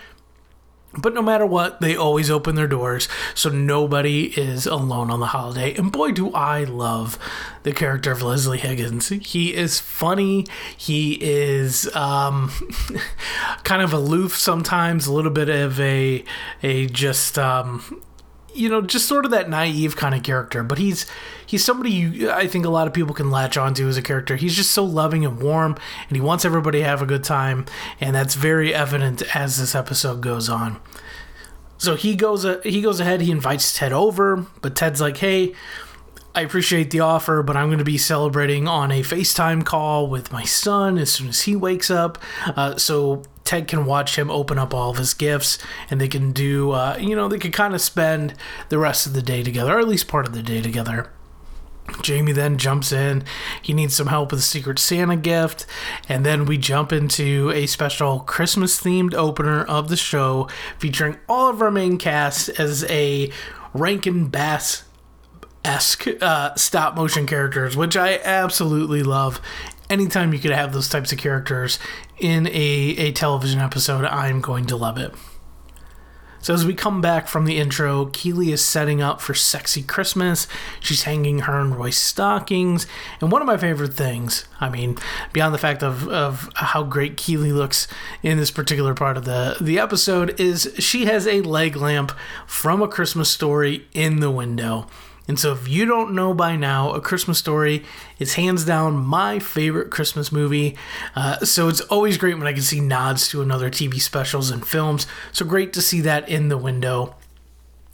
but 0.97 1.13
no 1.13 1.21
matter 1.21 1.45
what, 1.45 1.81
they 1.81 1.95
always 1.95 2.29
open 2.29 2.55
their 2.55 2.67
doors, 2.67 3.07
so 3.35 3.49
nobody 3.49 4.25
is 4.39 4.65
alone 4.65 5.11
on 5.11 5.19
the 5.19 5.27
holiday. 5.27 5.75
And 5.75 5.91
boy, 5.91 6.11
do 6.11 6.31
I 6.33 6.63
love 6.63 7.17
the 7.67 7.73
character 7.73 8.13
of 8.13 8.21
Leslie 8.21 8.59
Higgins. 8.59 9.09
He 9.09 9.53
is 9.53 9.77
funny. 9.77 10.45
He 10.77 11.17
is 11.21 11.93
um, 11.93 12.49
kind 13.65 13.81
of 13.81 13.91
aloof 13.91 14.37
sometimes, 14.37 15.05
a 15.05 15.11
little 15.11 15.31
bit 15.31 15.49
of 15.49 15.77
a 15.81 16.23
a 16.63 16.87
just 16.87 17.37
um, 17.37 18.01
you 18.57 18.69
know, 18.69 18.81
just 18.81 19.07
sort 19.07 19.25
of 19.25 19.31
that 19.31 19.49
naive 19.49 19.95
kind 19.95 20.15
of 20.15 20.23
character. 20.23 20.63
But 20.63 20.77
he's 20.77 21.05
he's 21.45 21.63
somebody 21.63 21.91
you 21.91 22.31
I 22.31 22.47
think 22.47 22.65
a 22.65 22.69
lot 22.69 22.87
of 22.87 22.93
people 22.93 23.13
can 23.13 23.31
latch 23.31 23.57
onto 23.57 23.87
as 23.87 23.97
a 23.97 24.01
character. 24.01 24.35
He's 24.35 24.55
just 24.55 24.71
so 24.71 24.83
loving 24.83 25.25
and 25.25 25.41
warm, 25.41 25.75
and 26.07 26.15
he 26.15 26.21
wants 26.21 26.45
everybody 26.45 26.79
to 26.79 26.85
have 26.85 27.01
a 27.01 27.05
good 27.05 27.23
time, 27.23 27.65
and 28.01 28.15
that's 28.15 28.35
very 28.35 28.73
evident 28.73 29.23
as 29.35 29.57
this 29.57 29.75
episode 29.75 30.21
goes 30.21 30.49
on. 30.49 30.79
So 31.77 31.95
he 31.95 32.15
goes 32.15 32.45
uh, 32.45 32.61
he 32.63 32.81
goes 32.81 32.99
ahead. 32.99 33.21
He 33.21 33.31
invites 33.31 33.77
Ted 33.77 33.93
over, 33.93 34.45
but 34.61 34.75
Ted's 34.75 34.99
like, 34.99 35.17
"Hey, 35.17 35.53
I 36.37 36.41
appreciate 36.41 36.91
the 36.91 36.99
offer, 36.99 37.41
but 37.41 37.57
I'm 37.57 37.67
going 37.67 37.79
to 37.79 37.83
be 37.83 37.97
celebrating 37.97 38.67
on 38.67 38.91
a 38.91 39.01
FaceTime 39.01 39.65
call 39.65 40.07
with 40.07 40.31
my 40.31 40.43
son 40.43 40.99
as 40.99 41.11
soon 41.11 41.29
as 41.29 41.41
he 41.41 41.55
wakes 41.55 41.89
up. 41.89 42.19
Uh, 42.45 42.77
so 42.77 43.23
Ted 43.47 43.69
can 43.69 43.85
watch 43.85 44.17
him 44.17 44.29
open 44.29 44.59
up 44.59 44.73
all 44.73 44.89
of 44.89 44.97
his 44.97 45.13
gifts 45.13 45.57
and 45.89 46.01
they 46.01 46.09
can 46.09 46.33
do, 46.33 46.71
uh, 46.71 46.97
you 46.99 47.15
know, 47.15 47.29
they 47.29 47.39
can 47.39 47.53
kind 47.53 47.73
of 47.73 47.79
spend 47.79 48.33
the 48.67 48.77
rest 48.77 49.07
of 49.07 49.13
the 49.13 49.21
day 49.21 49.41
together, 49.41 49.77
or 49.77 49.79
at 49.79 49.87
least 49.87 50.09
part 50.09 50.27
of 50.27 50.33
the 50.33 50.43
day 50.43 50.61
together. 50.61 51.09
Jamie 52.01 52.33
then 52.33 52.57
jumps 52.57 52.91
in. 52.91 53.23
He 53.61 53.71
needs 53.71 53.95
some 53.95 54.07
help 54.07 54.31
with 54.31 54.41
the 54.41 54.45
Secret 54.45 54.79
Santa 54.79 55.15
gift. 55.15 55.65
And 56.09 56.25
then 56.25 56.43
we 56.43 56.57
jump 56.57 56.91
into 56.91 57.49
a 57.51 57.67
special 57.67 58.19
Christmas 58.19 58.81
themed 58.81 59.13
opener 59.13 59.63
of 59.63 59.87
the 59.87 59.95
show 59.95 60.49
featuring 60.77 61.15
all 61.29 61.49
of 61.49 61.61
our 61.61 61.71
main 61.71 61.97
cast 61.97 62.49
as 62.59 62.83
a 62.89 63.31
Rankin 63.73 64.27
Bass 64.27 64.83
esque 65.63 66.07
uh, 66.21 66.53
stop 66.55 66.95
motion 66.97 67.25
characters, 67.25 67.77
which 67.77 67.95
I 67.95 68.19
absolutely 68.25 69.03
love. 69.03 69.39
Anytime 69.89 70.33
you 70.33 70.39
could 70.39 70.51
have 70.51 70.73
those 70.73 70.89
types 70.89 71.11
of 71.11 71.17
characters 71.17 71.79
in 72.17 72.47
a, 72.47 72.51
a 72.51 73.11
television 73.13 73.59
episode, 73.59 74.05
I'm 74.05 74.41
going 74.41 74.65
to 74.65 74.75
love 74.75 74.97
it. 74.97 75.13
So 76.39 76.53
as 76.53 76.65
we 76.65 76.75
come 76.75 77.01
back 77.01 77.27
from 77.27 77.45
the 77.45 77.57
intro, 77.57 78.05
Keeley 78.05 78.51
is 78.51 78.63
setting 78.63 79.01
up 79.01 79.19
for 79.19 79.33
sexy 79.33 79.81
Christmas. 79.81 80.47
She's 80.79 81.03
hanging 81.03 81.39
her 81.39 81.59
and 81.59 81.75
Roy's 81.75 81.97
stockings. 81.97 82.87
And 83.19 83.31
one 83.31 83.41
of 83.41 83.47
my 83.47 83.57
favorite 83.57 83.95
things, 83.95 84.45
I 84.61 84.69
mean, 84.69 84.97
beyond 85.33 85.53
the 85.53 85.59
fact 85.59 85.83
of, 85.83 86.07
of 86.07 86.49
how 86.55 86.83
great 86.83 87.17
Keeley 87.17 87.51
looks 87.51 87.87
in 88.23 88.37
this 88.37 88.51
particular 88.51 88.93
part 88.93 89.17
of 89.17 89.25
the, 89.25 89.57
the 89.59 89.79
episode, 89.79 90.39
is 90.39 90.73
she 90.79 91.05
has 91.05 91.27
a 91.27 91.41
leg 91.41 91.75
lamp 91.75 92.11
from 92.45 92.81
a 92.81 92.87
Christmas 92.87 93.29
story 93.29 93.87
in 93.93 94.19
the 94.19 94.31
window. 94.31 94.87
And 95.27 95.37
so, 95.37 95.51
if 95.51 95.67
you 95.67 95.85
don't 95.85 96.13
know 96.13 96.33
by 96.33 96.55
now, 96.55 96.91
A 96.93 97.01
Christmas 97.01 97.37
Story 97.37 97.83
is 98.17 98.35
hands 98.35 98.63
down 98.63 98.95
my 98.95 99.39
favorite 99.39 99.91
Christmas 99.91 100.31
movie. 100.31 100.77
Uh, 101.15 101.39
so, 101.39 101.67
it's 101.67 101.81
always 101.81 102.17
great 102.17 102.37
when 102.37 102.47
I 102.47 102.53
can 102.53 102.61
see 102.61 102.79
nods 102.79 103.27
to 103.29 103.41
another 103.41 103.69
TV 103.69 103.99
specials 103.99 104.49
and 104.49 104.65
films. 104.65 105.05
So, 105.31 105.45
great 105.45 105.73
to 105.73 105.81
see 105.81 106.01
that 106.01 106.29
in 106.29 106.49
the 106.49 106.57
window. 106.57 107.15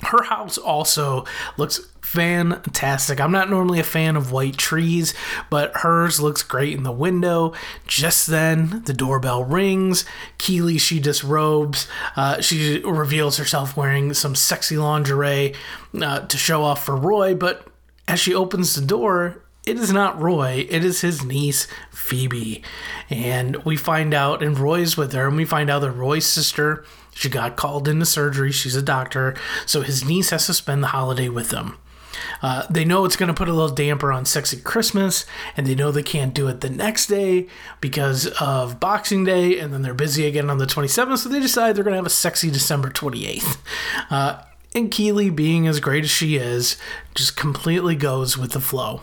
Her 0.05 0.24
house 0.24 0.57
also 0.57 1.25
looks 1.57 1.79
fantastic. 2.01 3.19
I'm 3.19 3.31
not 3.31 3.50
normally 3.50 3.79
a 3.79 3.83
fan 3.83 4.15
of 4.15 4.31
white 4.31 4.57
trees, 4.57 5.13
but 5.50 5.77
hers 5.77 6.19
looks 6.19 6.43
great 6.43 6.75
in 6.75 6.83
the 6.83 6.91
window. 6.91 7.53
Just 7.88 8.27
then, 8.27 8.83
the 8.86 8.93
doorbell 8.93 9.43
rings. 9.43 10.05
Keeley, 10.38 10.77
she 10.77 11.00
disrobes. 11.00 11.88
Uh, 12.15 12.39
she 12.39 12.79
reveals 12.79 13.38
herself 13.38 13.75
wearing 13.75 14.13
some 14.13 14.36
sexy 14.36 14.77
lingerie 14.77 15.55
uh, 16.00 16.19
to 16.19 16.38
show 16.38 16.63
off 16.63 16.86
for 16.86 16.95
Roy, 16.95 17.33
but 17.33 17.67
as 18.07 18.19
she 18.19 18.36
opens 18.36 18.75
the 18.75 18.86
door, 18.86 19.41
it 19.65 19.77
is 19.77 19.93
not 19.93 20.22
Roy, 20.22 20.67
it 20.69 20.83
is 20.83 21.01
his 21.01 21.24
niece, 21.24 21.67
Phoebe. 21.89 22.62
And 23.10 23.63
we 23.63 23.77
find 23.77 24.13
out, 24.13 24.43
and 24.43 24.60
Roy's 24.60 24.98
with 24.98 25.13
her, 25.13 25.27
and 25.27 25.38
we 25.38 25.45
find 25.45 25.69
out 25.69 25.79
that 25.79 25.91
Roy's 25.91 26.25
sister, 26.25 26.86
she 27.13 27.29
got 27.29 27.55
called 27.55 27.88
into 27.88 28.05
surgery. 28.05 28.51
She's 28.51 28.75
a 28.75 28.82
doctor, 28.82 29.36
so 29.65 29.82
his 29.82 30.03
niece 30.03 30.29
has 30.32 30.46
to 30.48 30.53
spend 30.53 30.84
the 30.84 30.88
holiday 30.88 31.29
with 31.29 31.50
them. 31.50 31.77
Uh, 32.41 32.65
they 32.70 32.86
know 32.86 33.05
it's 33.05 33.15
going 33.15 33.27
to 33.27 33.34
put 33.34 33.50
a 33.50 33.53
little 33.53 33.74
damper 33.74 34.12
on 34.12 34.25
Sexy 34.25 34.58
Christmas, 34.58 35.25
and 35.55 35.65
they 35.65 35.75
know 35.75 35.91
they 35.91 36.03
can't 36.03 36.34
do 36.34 36.48
it 36.48 36.62
the 36.62 36.70
next 36.70 37.08
day 37.08 37.48
because 37.82 38.27
of 38.39 38.79
Boxing 38.79 39.24
Day, 39.24 39.60
and 39.60 39.74
then 39.74 39.82
they're 39.82 39.93
busy 39.93 40.25
again 40.25 40.50
on 40.50 40.58
the 40.58 40.65
27th, 40.65 41.20
so 41.20 41.29
they 41.29 41.39
decide 41.39 41.75
they're 41.75 41.84
going 41.84 41.93
to 41.93 41.98
have 41.98 42.05
a 42.05 42.12
sexy 42.12 42.51
December 42.51 42.89
28th. 42.89 43.58
Uh, 44.10 44.41
and 44.75 44.91
Keeley, 44.91 45.29
being 45.29 45.67
as 45.67 45.79
great 45.79 46.03
as 46.03 46.10
she 46.10 46.36
is, 46.36 46.77
just 47.15 47.36
completely 47.36 47.96
goes 47.96 48.38
with 48.38 48.51
the 48.51 48.60
flow. 48.60 49.01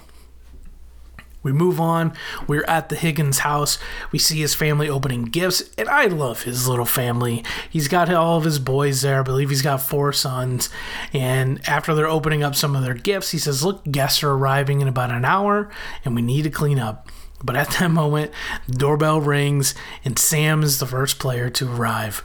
We 1.42 1.52
move 1.52 1.80
on. 1.80 2.12
We're 2.46 2.64
at 2.64 2.88
the 2.88 2.96
Higgins 2.96 3.40
house. 3.40 3.78
We 4.12 4.18
see 4.18 4.40
his 4.40 4.54
family 4.54 4.88
opening 4.88 5.24
gifts, 5.24 5.62
and 5.78 5.88
I 5.88 6.06
love 6.06 6.42
his 6.42 6.68
little 6.68 6.84
family. 6.84 7.44
He's 7.68 7.88
got 7.88 8.12
all 8.12 8.38
of 8.38 8.44
his 8.44 8.58
boys 8.58 9.02
there. 9.02 9.20
I 9.20 9.22
believe 9.22 9.48
he's 9.50 9.62
got 9.62 9.80
four 9.80 10.12
sons. 10.12 10.68
And 11.12 11.66
after 11.68 11.94
they're 11.94 12.06
opening 12.06 12.42
up 12.42 12.54
some 12.54 12.76
of 12.76 12.82
their 12.82 12.94
gifts, 12.94 13.30
he 13.30 13.38
says, 13.38 13.64
Look, 13.64 13.84
guests 13.90 14.22
are 14.22 14.32
arriving 14.32 14.80
in 14.80 14.88
about 14.88 15.10
an 15.10 15.24
hour, 15.24 15.70
and 16.04 16.14
we 16.14 16.22
need 16.22 16.42
to 16.42 16.50
clean 16.50 16.78
up. 16.78 17.08
But 17.42 17.56
at 17.56 17.70
that 17.70 17.90
moment, 17.90 18.32
the 18.66 18.74
doorbell 18.74 19.20
rings, 19.20 19.74
and 20.04 20.18
Sam 20.18 20.62
is 20.62 20.78
the 20.78 20.86
first 20.86 21.18
player 21.18 21.48
to 21.50 21.72
arrive. 21.72 22.22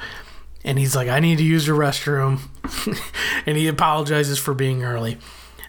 And 0.63 0.79
he's 0.79 0.95
like, 0.95 1.07
I 1.07 1.19
need 1.19 1.37
to 1.37 1.43
use 1.43 1.67
your 1.67 1.77
restroom. 1.77 2.39
and 3.45 3.55
he 3.55 3.67
apologizes 3.67 4.39
for 4.39 4.53
being 4.55 4.83
early. 4.83 5.19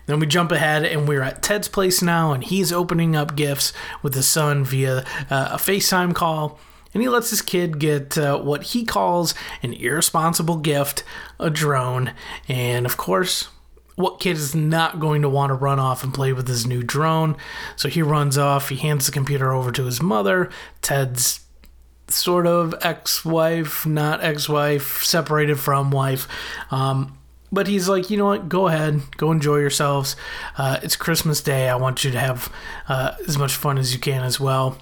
Then 0.06 0.20
we 0.20 0.26
jump 0.26 0.52
ahead 0.52 0.84
and 0.84 1.06
we're 1.06 1.22
at 1.22 1.42
Ted's 1.42 1.68
place 1.68 2.00
now, 2.00 2.32
and 2.32 2.42
he's 2.42 2.72
opening 2.72 3.14
up 3.14 3.36
gifts 3.36 3.72
with 4.02 4.14
his 4.14 4.26
son 4.26 4.64
via 4.64 4.98
uh, 5.30 5.50
a 5.52 5.56
FaceTime 5.56 6.14
call. 6.14 6.58
And 6.94 7.02
he 7.02 7.08
lets 7.10 7.30
his 7.30 7.42
kid 7.42 7.78
get 7.78 8.16
uh, 8.16 8.38
what 8.38 8.62
he 8.62 8.84
calls 8.84 9.34
an 9.62 9.74
irresponsible 9.74 10.56
gift 10.56 11.04
a 11.38 11.50
drone. 11.50 12.12
And 12.48 12.86
of 12.86 12.96
course, 12.96 13.48
what 13.96 14.20
kid 14.20 14.36
is 14.36 14.54
not 14.54 15.00
going 15.00 15.22
to 15.22 15.28
want 15.28 15.50
to 15.50 15.54
run 15.54 15.78
off 15.78 16.04
and 16.04 16.14
play 16.14 16.32
with 16.32 16.48
his 16.48 16.66
new 16.66 16.82
drone? 16.82 17.36
So 17.76 17.88
he 17.88 18.00
runs 18.00 18.38
off, 18.38 18.70
he 18.70 18.76
hands 18.76 19.06
the 19.06 19.12
computer 19.12 19.52
over 19.52 19.72
to 19.72 19.84
his 19.84 20.00
mother. 20.00 20.48
Ted's 20.80 21.40
sort 22.08 22.46
of 22.46 22.74
ex 22.82 23.24
wife, 23.24 23.84
not 23.84 24.22
ex 24.22 24.48
wife, 24.48 25.02
separated 25.02 25.58
from 25.58 25.90
wife. 25.90 26.28
Um, 26.70 27.18
but 27.52 27.68
he's 27.68 27.88
like, 27.88 28.10
you 28.10 28.16
know 28.16 28.26
what? 28.26 28.48
Go 28.48 28.68
ahead, 28.68 29.02
go 29.16 29.30
enjoy 29.30 29.56
yourselves. 29.58 30.16
Uh, 30.56 30.78
it's 30.82 30.96
Christmas 30.96 31.40
Day. 31.40 31.68
I 31.68 31.76
want 31.76 32.04
you 32.04 32.10
to 32.10 32.18
have 32.18 32.52
uh, 32.88 33.14
as 33.26 33.38
much 33.38 33.54
fun 33.54 33.78
as 33.78 33.92
you 33.92 34.00
can 34.00 34.22
as 34.22 34.40
well. 34.40 34.78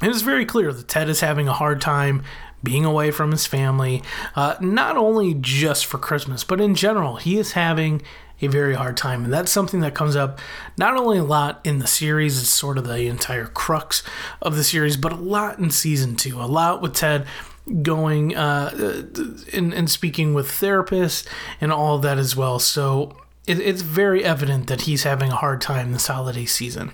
And 0.00 0.10
it's 0.10 0.22
very 0.22 0.44
clear 0.44 0.72
that 0.72 0.88
Ted 0.88 1.08
is 1.08 1.20
having 1.20 1.48
a 1.48 1.52
hard 1.52 1.80
time 1.80 2.24
being 2.62 2.84
away 2.84 3.10
from 3.10 3.30
his 3.30 3.46
family, 3.46 4.02
uh, 4.36 4.56
not 4.60 4.96
only 4.96 5.34
just 5.34 5.86
for 5.86 5.98
Christmas, 5.98 6.44
but 6.44 6.60
in 6.60 6.74
general. 6.74 7.16
He 7.16 7.38
is 7.38 7.52
having 7.52 8.02
a 8.40 8.48
very 8.48 8.74
hard 8.74 8.96
time. 8.96 9.24
And 9.24 9.32
that's 9.32 9.52
something 9.52 9.80
that 9.80 9.94
comes 9.94 10.16
up 10.16 10.40
not 10.76 10.96
only 10.96 11.18
a 11.18 11.24
lot 11.24 11.60
in 11.64 11.78
the 11.78 11.86
series, 11.86 12.38
it's 12.38 12.48
sort 12.48 12.78
of 12.78 12.86
the 12.86 13.06
entire 13.06 13.46
crux 13.46 14.02
of 14.40 14.56
the 14.56 14.64
series, 14.64 14.96
but 14.96 15.12
a 15.12 15.16
lot 15.16 15.58
in 15.58 15.70
season 15.70 16.16
two. 16.16 16.40
A 16.40 16.44
lot 16.46 16.82
with 16.82 16.94
Ted 16.94 17.26
going 17.82 18.34
uh, 18.36 19.04
and, 19.52 19.72
and 19.72 19.90
speaking 19.90 20.34
with 20.34 20.48
therapists 20.48 21.26
and 21.60 21.72
all 21.72 21.96
of 21.96 22.02
that 22.02 22.18
as 22.18 22.34
well. 22.34 22.58
So 22.58 23.16
it, 23.46 23.60
it's 23.60 23.82
very 23.82 24.24
evident 24.24 24.66
that 24.66 24.82
he's 24.82 25.04
having 25.04 25.30
a 25.30 25.36
hard 25.36 25.60
time 25.60 25.92
this 25.92 26.06
holiday 26.06 26.44
season. 26.44 26.92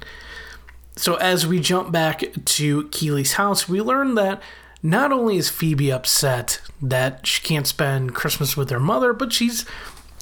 So 0.96 1.14
as 1.16 1.46
we 1.46 1.60
jump 1.60 1.92
back 1.92 2.24
to 2.44 2.88
Keeley's 2.88 3.34
house, 3.34 3.68
we 3.68 3.80
learn 3.80 4.14
that 4.16 4.42
not 4.82 5.12
only 5.12 5.36
is 5.36 5.48
Phoebe 5.48 5.92
upset 5.92 6.60
that 6.82 7.26
she 7.26 7.42
can't 7.42 7.66
spend 7.66 8.14
Christmas 8.14 8.56
with 8.56 8.70
her 8.70 8.80
mother, 8.80 9.12
but 9.12 9.32
she's 9.32 9.64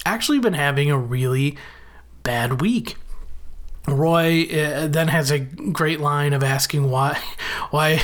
actually 0.05 0.39
been 0.39 0.55
having 0.55 0.91
a 0.91 0.99
really 0.99 1.57
bad 2.23 2.61
week. 2.61 2.97
Roy 3.87 4.45
uh, 4.45 4.89
then 4.89 5.09
has 5.09 5.31
a 5.31 5.39
great 5.39 6.01
line 6.01 6.33
of 6.33 6.43
asking 6.43 6.91
why 6.91 7.19
why 7.71 8.03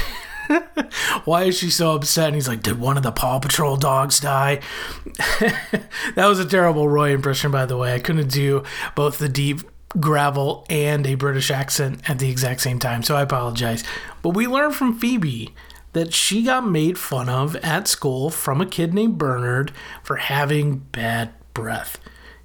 Why 1.25 1.45
is 1.45 1.59
she 1.59 1.71
so 1.71 1.95
upset? 1.95 2.27
And 2.27 2.35
he's 2.35 2.49
like, 2.49 2.63
Did 2.63 2.79
one 2.81 2.97
of 2.97 3.03
the 3.03 3.13
Paw 3.13 3.39
Patrol 3.39 3.77
dogs 3.77 4.21
die? 4.21 4.61
that 5.41 6.27
was 6.27 6.39
a 6.39 6.45
terrible 6.45 6.89
Roy 6.89 7.13
impression, 7.13 7.51
by 7.51 7.67
the 7.67 7.77
way. 7.77 7.95
I 7.95 7.99
couldn't 7.99 8.31
do 8.31 8.65
both 8.95 9.19
the 9.19 9.29
deep 9.29 9.63
gravel 10.01 10.65
and 10.71 11.07
a 11.07 11.15
British 11.15 11.51
accent 11.51 12.09
at 12.09 12.19
the 12.19 12.31
exact 12.31 12.61
same 12.61 12.79
time, 12.79 13.03
so 13.03 13.17
I 13.17 13.23
apologize. 13.23 13.85
But 14.23 14.31
we 14.31 14.47
learned 14.47 14.75
from 14.75 14.99
Phoebe 14.99 15.55
that 15.93 16.15
she 16.15 16.43
got 16.43 16.67
made 16.67 16.99
fun 16.99 17.29
of 17.29 17.57
at 17.57 17.87
school 17.87 18.31
from 18.31 18.61
a 18.61 18.67
kid 18.67 18.95
named 18.95 19.19
Bernard 19.19 19.73
for 20.03 20.17
having 20.17 20.79
bad 20.79 21.33
breath. 21.53 21.99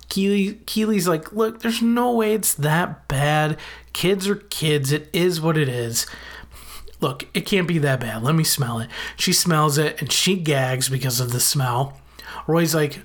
Keeley, 0.10 0.56
Keeley's 0.66 1.08
like, 1.08 1.34
look, 1.34 1.62
there's 1.62 1.82
no 1.82 2.14
way 2.14 2.34
it's 2.34 2.54
that 2.54 3.08
bad. 3.08 3.58
Kids 3.94 4.28
are 4.28 4.36
kids. 4.36 4.92
It 4.92 5.10
is 5.12 5.42
what 5.42 5.58
it 5.58 5.70
is 5.70 6.06
look, 7.00 7.28
it 7.34 7.46
can't 7.46 7.68
be 7.68 7.78
that 7.80 8.00
bad. 8.00 8.24
Let 8.24 8.36
me 8.36 8.44
smell 8.44 8.80
it. 8.80 8.90
She 9.16 9.34
smells 9.34 9.78
it 9.78 10.02
and 10.02 10.12
she 10.12 10.36
gags 10.36 10.90
because 10.90 11.20
of 11.20 11.32
the 11.32 11.40
smell. 11.40 12.00
Roy's 12.48 12.76
like, 12.76 13.02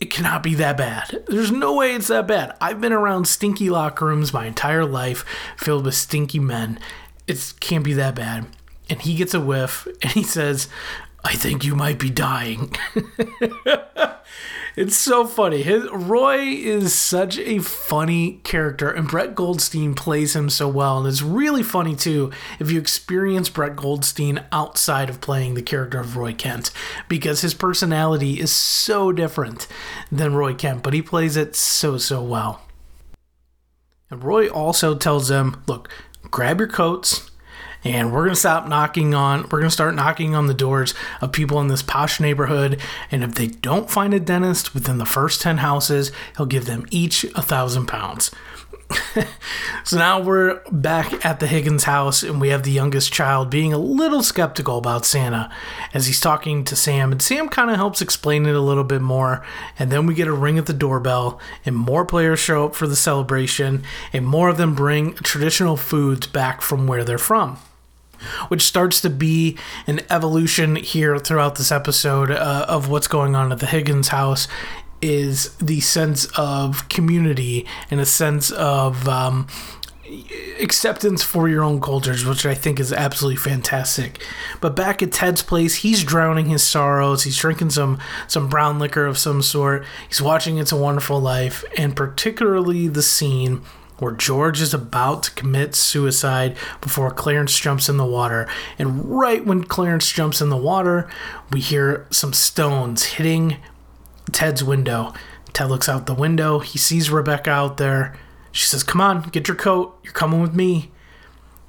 it 0.00 0.10
cannot 0.10 0.42
be 0.42 0.54
that 0.56 0.76
bad. 0.76 1.22
There's 1.28 1.52
no 1.52 1.74
way 1.76 1.94
it's 1.94 2.08
that 2.08 2.26
bad. 2.26 2.56
I've 2.60 2.80
been 2.80 2.92
around 2.92 3.28
stinky 3.28 3.70
locker 3.70 4.06
rooms 4.06 4.32
my 4.32 4.46
entire 4.46 4.84
life 4.84 5.24
filled 5.56 5.84
with 5.84 5.94
stinky 5.94 6.40
men. 6.40 6.80
It 7.26 7.54
can't 7.60 7.84
be 7.84 7.92
that 7.94 8.16
bad. 8.16 8.46
And 8.90 9.00
he 9.00 9.14
gets 9.14 9.32
a 9.32 9.40
whiff 9.40 9.86
and 10.02 10.10
he 10.12 10.24
says, 10.24 10.68
I 11.24 11.34
think 11.34 11.64
you 11.64 11.76
might 11.76 12.00
be 12.00 12.10
dying. 12.10 12.74
It's 14.74 14.96
so 14.96 15.26
funny. 15.26 15.62
His, 15.62 15.86
Roy 15.92 16.38
is 16.38 16.94
such 16.94 17.38
a 17.38 17.58
funny 17.58 18.40
character, 18.42 18.90
and 18.90 19.06
Brett 19.06 19.34
Goldstein 19.34 19.94
plays 19.94 20.34
him 20.34 20.48
so 20.48 20.66
well. 20.66 20.98
And 20.98 21.06
it's 21.06 21.20
really 21.20 21.62
funny, 21.62 21.94
too, 21.94 22.32
if 22.58 22.70
you 22.70 22.80
experience 22.80 23.50
Brett 23.50 23.76
Goldstein 23.76 24.44
outside 24.50 25.10
of 25.10 25.20
playing 25.20 25.54
the 25.54 25.62
character 25.62 26.00
of 26.00 26.16
Roy 26.16 26.32
Kent, 26.32 26.70
because 27.06 27.42
his 27.42 27.52
personality 27.52 28.40
is 28.40 28.50
so 28.50 29.12
different 29.12 29.66
than 30.10 30.34
Roy 30.34 30.54
Kent, 30.54 30.82
but 30.82 30.94
he 30.94 31.02
plays 31.02 31.36
it 31.36 31.54
so, 31.54 31.98
so 31.98 32.22
well. 32.22 32.62
And 34.10 34.24
Roy 34.24 34.48
also 34.48 34.94
tells 34.94 35.28
them, 35.28 35.62
look, 35.66 35.90
grab 36.30 36.60
your 36.60 36.68
coats 36.68 37.30
and 37.84 38.12
we're 38.12 38.24
going 38.24 38.34
to 38.34 38.36
stop 38.36 38.66
knocking 38.66 39.14
on 39.14 39.42
we're 39.44 39.60
going 39.60 39.64
to 39.64 39.70
start 39.70 39.94
knocking 39.94 40.34
on 40.34 40.46
the 40.46 40.54
doors 40.54 40.94
of 41.20 41.32
people 41.32 41.60
in 41.60 41.68
this 41.68 41.82
posh 41.82 42.20
neighborhood 42.20 42.80
and 43.10 43.24
if 43.24 43.34
they 43.34 43.46
don't 43.46 43.90
find 43.90 44.14
a 44.14 44.20
dentist 44.20 44.74
within 44.74 44.98
the 44.98 45.06
first 45.06 45.40
10 45.40 45.58
houses 45.58 46.12
he'll 46.36 46.46
give 46.46 46.66
them 46.66 46.86
each 46.90 47.24
a 47.34 47.42
thousand 47.42 47.86
pounds 47.86 48.30
so 49.84 49.96
now 49.96 50.20
we're 50.20 50.60
back 50.70 51.24
at 51.24 51.40
the 51.40 51.46
Higgins 51.46 51.84
house, 51.84 52.22
and 52.22 52.40
we 52.40 52.48
have 52.48 52.62
the 52.62 52.70
youngest 52.70 53.12
child 53.12 53.50
being 53.50 53.72
a 53.72 53.78
little 53.78 54.22
skeptical 54.22 54.78
about 54.78 55.06
Santa 55.06 55.50
as 55.94 56.06
he's 56.06 56.20
talking 56.20 56.64
to 56.64 56.76
Sam. 56.76 57.12
And 57.12 57.22
Sam 57.22 57.48
kind 57.48 57.70
of 57.70 57.76
helps 57.76 58.02
explain 58.02 58.46
it 58.46 58.54
a 58.54 58.60
little 58.60 58.84
bit 58.84 59.00
more. 59.00 59.44
And 59.78 59.90
then 59.90 60.06
we 60.06 60.14
get 60.14 60.28
a 60.28 60.32
ring 60.32 60.58
at 60.58 60.66
the 60.66 60.72
doorbell, 60.72 61.40
and 61.64 61.76
more 61.76 62.04
players 62.04 62.40
show 62.40 62.66
up 62.66 62.74
for 62.74 62.86
the 62.86 62.96
celebration, 62.96 63.84
and 64.12 64.26
more 64.26 64.48
of 64.48 64.56
them 64.56 64.74
bring 64.74 65.14
traditional 65.14 65.76
foods 65.76 66.26
back 66.26 66.60
from 66.60 66.86
where 66.86 67.04
they're 67.04 67.18
from 67.18 67.58
which 68.48 68.62
starts 68.62 69.00
to 69.00 69.10
be 69.10 69.56
an 69.86 70.00
evolution 70.10 70.76
here 70.76 71.18
throughout 71.18 71.56
this 71.56 71.72
episode 71.72 72.30
uh, 72.30 72.66
of 72.68 72.88
what's 72.88 73.08
going 73.08 73.34
on 73.34 73.52
at 73.52 73.58
the 73.58 73.66
Higgins 73.66 74.08
house 74.08 74.48
is 75.00 75.54
the 75.56 75.80
sense 75.80 76.26
of 76.36 76.88
community 76.88 77.66
and 77.90 78.00
a 78.00 78.06
sense 78.06 78.52
of 78.52 79.08
um, 79.08 79.48
acceptance 80.60 81.22
for 81.22 81.48
your 81.48 81.64
own 81.64 81.80
cultures, 81.80 82.24
which 82.24 82.46
I 82.46 82.54
think 82.54 82.78
is 82.78 82.92
absolutely 82.92 83.36
fantastic. 83.36 84.22
But 84.60 84.76
back 84.76 85.02
at 85.02 85.12
Ted's 85.12 85.42
place, 85.42 85.76
he's 85.76 86.04
drowning 86.04 86.46
his 86.46 86.62
sorrows. 86.62 87.24
He's 87.24 87.36
drinking 87.36 87.70
some 87.70 87.98
some 88.28 88.48
brown 88.48 88.78
liquor 88.78 89.06
of 89.06 89.18
some 89.18 89.42
sort. 89.42 89.84
He's 90.08 90.22
watching 90.22 90.58
It's 90.58 90.72
a 90.72 90.76
Wonderful 90.76 91.20
Life, 91.20 91.64
and 91.76 91.96
particularly 91.96 92.88
the 92.88 93.02
scene 93.02 93.62
where 94.02 94.12
George 94.12 94.60
is 94.60 94.74
about 94.74 95.22
to 95.22 95.30
commit 95.30 95.74
suicide 95.74 96.56
before 96.80 97.10
Clarence 97.10 97.58
jumps 97.58 97.88
in 97.88 97.96
the 97.96 98.04
water. 98.04 98.48
And 98.78 99.04
right 99.08 99.44
when 99.44 99.64
Clarence 99.64 100.10
jumps 100.10 100.40
in 100.40 100.50
the 100.50 100.56
water, 100.56 101.08
we 101.50 101.60
hear 101.60 102.06
some 102.10 102.32
stones 102.32 103.04
hitting 103.04 103.56
Ted's 104.32 104.64
window. 104.64 105.14
Ted 105.52 105.70
looks 105.70 105.88
out 105.88 106.06
the 106.06 106.14
window. 106.14 106.58
He 106.58 106.78
sees 106.78 107.10
Rebecca 107.10 107.50
out 107.50 107.76
there. 107.76 108.18
She 108.50 108.66
says, 108.66 108.82
Come 108.82 109.00
on, 109.00 109.22
get 109.30 109.48
your 109.48 109.56
coat. 109.56 109.98
You're 110.02 110.12
coming 110.12 110.42
with 110.42 110.54
me. 110.54 110.90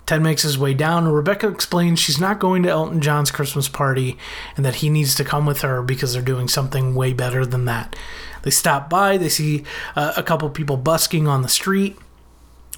Ted 0.06 0.22
makes 0.22 0.42
his 0.42 0.58
way 0.58 0.74
down, 0.74 1.08
Rebecca 1.08 1.48
explains 1.48 1.98
she's 1.98 2.20
not 2.20 2.40
going 2.40 2.64
to 2.64 2.70
Elton 2.70 3.00
John's 3.00 3.32
Christmas 3.32 3.70
party 3.70 4.18
and 4.58 4.66
that 4.66 4.76
he 4.76 4.90
needs 4.90 5.16
to 5.16 5.24
come 5.24 5.46
with 5.46 5.62
her 5.62 5.82
because 5.82 6.12
they're 6.12 6.22
doing 6.22 6.50
something 6.50 6.94
way 6.94 7.14
better 7.14 7.46
than 7.46 7.64
that. 7.66 7.96
They 8.42 8.52
stop 8.52 8.90
by, 8.90 9.18
they 9.18 9.30
see 9.30 9.64
uh, 9.96 10.14
a 10.18 10.24
couple 10.24 10.50
people 10.50 10.76
busking 10.76 11.26
on 11.26 11.42
the 11.42 11.48
street 11.48 11.98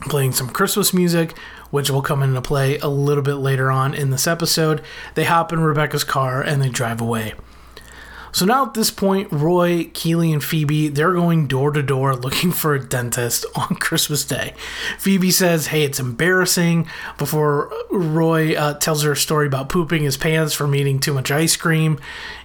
playing 0.01 0.33
some 0.33 0.49
Christmas 0.49 0.93
music, 0.93 1.37
which 1.71 1.89
will 1.89 2.01
come 2.01 2.21
into 2.21 2.41
play 2.41 2.77
a 2.79 2.87
little 2.87 3.23
bit 3.23 3.35
later 3.35 3.71
on 3.71 3.93
in 3.93 4.09
this 4.09 4.27
episode. 4.27 4.81
They 5.15 5.23
hop 5.23 5.53
in 5.53 5.61
Rebecca's 5.61 6.03
car 6.03 6.41
and 6.41 6.61
they 6.61 6.69
drive 6.69 7.01
away. 7.01 7.33
So 8.35 8.43
now 8.43 8.65
at 8.65 8.73
this 8.73 8.91
point, 8.91 9.31
Roy, 9.31 9.89
Keeley, 9.93 10.33
and 10.33 10.43
Phoebe, 10.43 10.89
they're 10.89 11.13
going 11.13 11.47
door 11.47 11.71
to 11.71 11.81
door 11.81 12.13
looking 12.13 12.51
for 12.51 12.75
a 12.75 12.85
dentist 12.85 13.45
on 13.55 13.75
Christmas 13.79 14.25
Day. 14.25 14.53
Phoebe 14.99 15.31
says, 15.31 15.67
hey, 15.67 15.83
it's 15.83 16.01
embarrassing, 16.01 16.85
before 17.17 17.71
Roy 17.89 18.53
uh, 18.53 18.73
tells 18.73 19.03
her 19.03 19.13
a 19.13 19.15
story 19.15 19.47
about 19.47 19.69
pooping 19.69 20.03
his 20.03 20.17
pants 20.17 20.53
from 20.53 20.75
eating 20.75 20.99
too 20.99 21.13
much 21.13 21.31
ice 21.31 21.55
cream. 21.55 21.97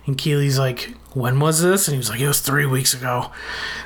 And 0.06 0.16
Keeley's 0.16 0.61
like, 0.61 0.94
when 1.12 1.40
was 1.40 1.61
this? 1.61 1.88
And 1.88 1.94
he 1.94 1.99
was 1.99 2.09
like, 2.09 2.20
it 2.20 2.28
was 2.28 2.38
three 2.38 2.66
weeks 2.66 2.94
ago. 2.94 3.32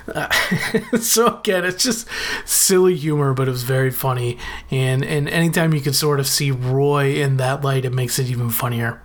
Uh, 0.06 0.28
so 1.00 1.38
again, 1.38 1.64
it's 1.64 1.84
just 1.84 2.06
silly 2.44 2.96
humor, 2.96 3.32
but 3.32 3.48
it 3.48 3.50
was 3.50 3.62
very 3.62 3.90
funny. 3.90 4.36
And 4.70 5.02
and 5.02 5.26
anytime 5.26 5.72
you 5.72 5.80
can 5.80 5.94
sort 5.94 6.20
of 6.20 6.26
see 6.26 6.50
Roy 6.50 7.14
in 7.14 7.38
that 7.38 7.64
light, 7.64 7.86
it 7.86 7.94
makes 7.94 8.18
it 8.18 8.28
even 8.28 8.50
funnier. 8.50 9.00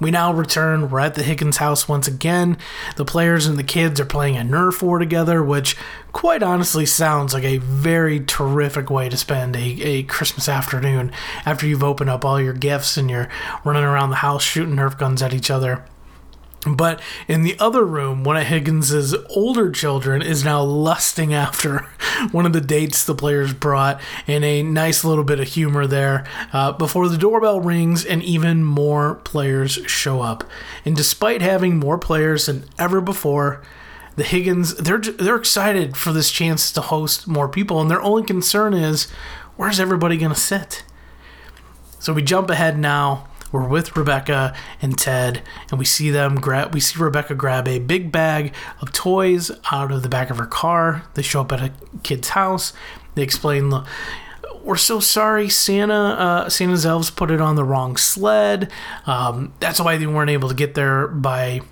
We 0.00 0.10
now 0.10 0.32
return. 0.32 0.90
We're 0.90 1.00
at 1.00 1.14
the 1.14 1.22
Higgins 1.22 1.56
house 1.56 1.88
once 1.88 2.06
again. 2.06 2.56
The 2.96 3.04
players 3.04 3.46
and 3.46 3.58
the 3.58 3.64
kids 3.64 4.00
are 4.00 4.04
playing 4.04 4.36
a 4.36 4.40
Nerf 4.40 4.80
war 4.82 4.98
together, 4.98 5.42
which 5.42 5.76
quite 6.12 6.42
honestly 6.42 6.86
sounds 6.86 7.34
like 7.34 7.44
a 7.44 7.58
very 7.58 8.20
terrific 8.20 8.90
way 8.90 9.08
to 9.08 9.16
spend 9.16 9.56
a, 9.56 9.60
a 9.60 10.02
Christmas 10.04 10.48
afternoon 10.48 11.10
after 11.44 11.66
you've 11.66 11.84
opened 11.84 12.10
up 12.10 12.24
all 12.24 12.40
your 12.40 12.52
gifts 12.52 12.96
and 12.96 13.10
you're 13.10 13.28
running 13.64 13.84
around 13.84 14.10
the 14.10 14.16
house 14.16 14.42
shooting 14.42 14.76
Nerf 14.76 14.96
guns 14.98 15.22
at 15.22 15.34
each 15.34 15.50
other. 15.50 15.84
But 16.66 17.00
in 17.28 17.42
the 17.42 17.56
other 17.60 17.84
room, 17.84 18.24
one 18.24 18.36
of 18.36 18.44
Higgins's 18.44 19.14
older 19.30 19.70
children 19.70 20.22
is 20.22 20.44
now 20.44 20.62
lusting 20.62 21.32
after 21.32 21.78
one 22.32 22.46
of 22.46 22.52
the 22.52 22.60
dates 22.60 23.04
the 23.04 23.14
players 23.14 23.52
brought, 23.52 24.00
and 24.26 24.44
a 24.44 24.62
nice 24.62 25.04
little 25.04 25.24
bit 25.24 25.38
of 25.38 25.48
humor 25.48 25.86
there. 25.86 26.26
Uh, 26.52 26.72
before 26.72 27.08
the 27.08 27.18
doorbell 27.18 27.60
rings, 27.60 28.04
and 28.04 28.22
even 28.22 28.64
more 28.64 29.16
players 29.16 29.72
show 29.86 30.20
up. 30.20 30.44
And 30.84 30.96
despite 30.96 31.42
having 31.42 31.76
more 31.76 31.98
players 31.98 32.46
than 32.46 32.64
ever 32.78 33.00
before, 33.00 33.62
the 34.16 34.24
Higgins 34.24 34.74
they're 34.74 34.98
they're 34.98 35.36
excited 35.36 35.96
for 35.96 36.12
this 36.12 36.30
chance 36.30 36.72
to 36.72 36.80
host 36.80 37.28
more 37.28 37.48
people, 37.48 37.80
and 37.80 37.88
their 37.88 38.02
only 38.02 38.24
concern 38.24 38.74
is 38.74 39.04
where's 39.56 39.78
everybody 39.78 40.16
gonna 40.16 40.34
sit. 40.34 40.82
So 42.00 42.12
we 42.12 42.22
jump 42.22 42.50
ahead 42.50 42.78
now 42.78 43.28
we're 43.52 43.66
with 43.66 43.96
Rebecca 43.96 44.54
and 44.82 44.96
Ted, 44.98 45.42
and 45.70 45.78
we 45.78 45.84
see 45.84 46.10
them 46.10 46.36
grab. 46.36 46.74
We 46.74 46.80
see 46.80 46.98
Rebecca 46.98 47.34
grab 47.34 47.66
a 47.66 47.78
big 47.78 48.12
bag 48.12 48.54
of 48.80 48.92
toys 48.92 49.50
out 49.72 49.90
of 49.90 50.02
the 50.02 50.08
back 50.08 50.30
of 50.30 50.38
her 50.38 50.46
car. 50.46 51.04
They 51.14 51.22
show 51.22 51.40
up 51.40 51.52
at 51.52 51.60
a 51.60 51.72
kid's 52.02 52.30
house. 52.30 52.72
They 53.14 53.22
explain, 53.22 53.72
"We're 54.62 54.76
so 54.76 55.00
sorry, 55.00 55.48
Santa. 55.48 55.94
Uh, 55.94 56.48
Santa's 56.48 56.84
elves 56.84 57.10
put 57.10 57.30
it 57.30 57.40
on 57.40 57.56
the 57.56 57.64
wrong 57.64 57.96
sled. 57.96 58.70
Um, 59.06 59.52
that's 59.60 59.80
why 59.80 59.96
they 59.96 60.06
weren't 60.06 60.30
able 60.30 60.48
to 60.48 60.54
get 60.54 60.74
there 60.74 61.08
by." 61.08 61.62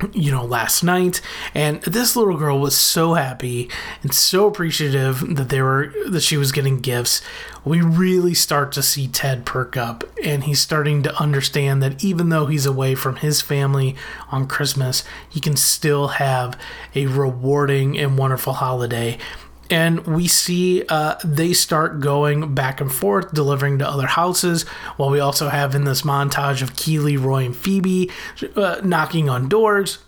you 0.12 0.30
know, 0.30 0.44
last 0.44 0.82
night. 0.82 1.20
And 1.54 1.80
this 1.82 2.16
little 2.16 2.36
girl 2.36 2.60
was 2.60 2.76
so 2.76 3.14
happy 3.14 3.70
and 4.02 4.12
so 4.12 4.46
appreciative 4.46 5.36
that 5.36 5.48
they 5.48 5.62
were 5.62 5.92
that 6.08 6.22
she 6.22 6.36
was 6.36 6.52
getting 6.52 6.80
gifts. 6.80 7.22
We 7.64 7.80
really 7.80 8.34
start 8.34 8.72
to 8.72 8.82
see 8.82 9.08
Ted 9.08 9.44
perk 9.44 9.76
up 9.76 10.04
and 10.22 10.44
he's 10.44 10.60
starting 10.60 11.02
to 11.02 11.20
understand 11.20 11.82
that 11.82 12.04
even 12.04 12.28
though 12.28 12.46
he's 12.46 12.66
away 12.66 12.94
from 12.94 13.16
his 13.16 13.40
family 13.42 13.96
on 14.30 14.46
Christmas, 14.46 15.02
he 15.28 15.40
can 15.40 15.56
still 15.56 16.08
have 16.08 16.58
a 16.94 17.06
rewarding 17.06 17.98
and 17.98 18.18
wonderful 18.18 18.54
holiday 18.54 19.18
and 19.70 20.06
we 20.06 20.28
see 20.28 20.84
uh, 20.88 21.16
they 21.24 21.52
start 21.52 22.00
going 22.00 22.54
back 22.54 22.80
and 22.80 22.92
forth, 22.92 23.32
delivering 23.32 23.78
to 23.78 23.88
other 23.88 24.06
houses. 24.06 24.62
While 24.96 25.10
we 25.10 25.20
also 25.20 25.48
have 25.48 25.74
in 25.74 25.84
this 25.84 26.02
montage 26.02 26.62
of 26.62 26.76
Keeley, 26.76 27.16
Roy, 27.16 27.44
and 27.44 27.56
Phoebe 27.56 28.10
uh, 28.54 28.80
knocking 28.82 29.28
on 29.28 29.48
doors. 29.48 29.98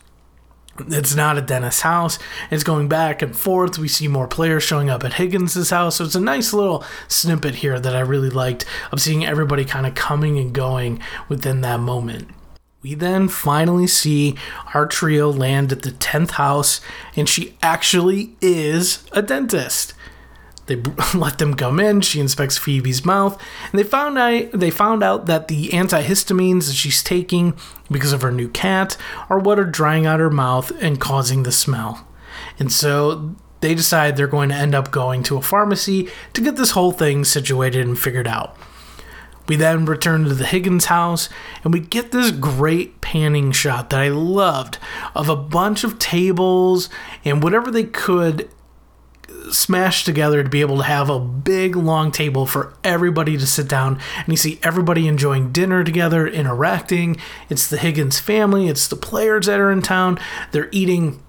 It's 0.87 1.16
not 1.16 1.37
a 1.37 1.42
dentist's 1.42 1.81
house. 1.81 2.21
It's 2.53 2.62
going 2.62 2.88
back 2.88 3.21
and 3.21 3.37
forth. 3.37 3.79
We 3.79 3.88
see 3.88 4.07
more 4.07 4.29
players 4.29 4.62
showing 4.62 4.88
up 4.88 5.03
at 5.03 5.14
Higgins's 5.14 5.71
house. 5.71 5.97
So 5.97 6.05
it's 6.05 6.14
a 6.14 6.21
nice 6.21 6.53
little 6.53 6.85
snippet 7.09 7.57
here 7.57 7.81
that 7.81 7.97
I 7.97 8.01
really 8.01 8.31
liked 8.31 8.64
of 8.92 9.01
seeing 9.01 9.27
everybody 9.27 9.64
kind 9.64 9.88
of 9.88 9.97
coming 9.97 10.38
and 10.38 10.53
going 10.53 11.01
within 11.29 11.62
that 11.62 11.81
moment. 11.81 12.29
We 12.81 12.95
then 12.95 13.29
finally 13.29 13.88
see 13.88 14.37
our 14.73 14.87
trio 14.87 15.33
land 15.33 15.73
at 15.73 15.83
the 15.83 15.91
10th 15.91 16.33
house, 16.33 16.81
and 17.17 17.29
she 17.29 17.57
actually 17.61 18.37
is 18.41 19.05
a 19.11 19.21
dentist. 19.21 19.95
They 20.67 20.77
let 21.14 21.38
them 21.38 21.55
come 21.55 21.81
in. 21.81 22.03
She 22.03 22.21
inspects 22.21 22.57
Phoebe's 22.57 23.05
mouth, 23.05 23.41
and 23.73 23.79
they 23.79 23.83
found 23.83 24.17
out 24.17 24.53
they 24.53 24.71
found 24.71 25.03
out 25.03 25.27
that 25.27 25.49
the 25.49 25.71
antihistamines 25.71 26.69
that 26.69 26.77
she's 26.77 27.03
taking 27.03 27.59
because 27.91 28.12
of 28.12 28.23
her 28.23 28.31
new 28.31 28.49
cat 28.49 28.97
are 29.29 29.41
what 29.41 29.59
are 29.59 29.64
drying 29.64 30.07
out 30.07 30.21
her 30.21 30.31
mouth 30.31 30.71
and 30.81 31.01
causing 31.01 31.43
the 31.43 31.53
smell. 31.53 32.07
And 32.61 32.71
so 32.71 33.35
they 33.61 33.75
decide 33.75 34.17
they're 34.17 34.29
going 34.29 34.51
to 34.51 34.55
end 34.55 34.75
up 34.75 34.93
going 34.93 35.25
to 35.25 35.37
a 35.37 35.43
pharmacy 35.43 36.09
to 36.33 36.41
get 36.41 36.55
this 36.55 36.71
whole 36.71 36.93
thing 36.93 37.25
situated 37.25 37.85
and 37.87 37.99
figured 37.99 38.29
out. 38.29 38.57
We 39.49 39.57
then 39.57 39.85
return 39.87 40.25
to 40.25 40.35
the 40.35 40.47
Higgins 40.47 40.87
house 40.87 41.29
and 41.65 41.73
we 41.73 41.81
get 41.81 42.13
this 42.13 42.31
great 42.31 43.01
panning 43.01 43.53
shot 43.53 43.91
that 43.91 44.01
I 44.01 44.09
loved 44.09 44.79
of 45.15 45.29
a 45.29 45.37
bunch 45.37 45.85
of 45.85 45.99
tables 45.99 46.89
and 47.25 47.43
whatever 47.43 47.71
they 47.71 47.85
could 47.85 48.51
smash 49.51 50.05
together 50.05 50.43
to 50.43 50.49
be 50.49 50.61
able 50.61 50.77
to 50.79 50.83
have 50.83 51.09
a 51.09 51.19
big 51.19 51.77
long 51.77 52.11
table 52.11 52.47
for 52.47 52.75
everybody 52.85 53.37
to 53.37 53.47
sit 53.47 53.69
down 53.69 53.99
and 54.17 54.29
you 54.29 54.37
see 54.37 54.59
everybody 54.63 55.09
enjoying 55.09 55.53
dinner 55.53 55.85
together 55.85 56.27
interacting. 56.27 57.17
It's 57.49 57.69
the 57.69 57.79
higgins 57.79 58.21
family. 58.21 58.69
It's 58.69 58.89
the 58.89 58.97
players 58.97 59.47
that 59.47 59.61
are 59.61 59.71
in 59.71 59.83
town. 59.83 60.19
They're 60.53 60.69
eating 60.73 61.23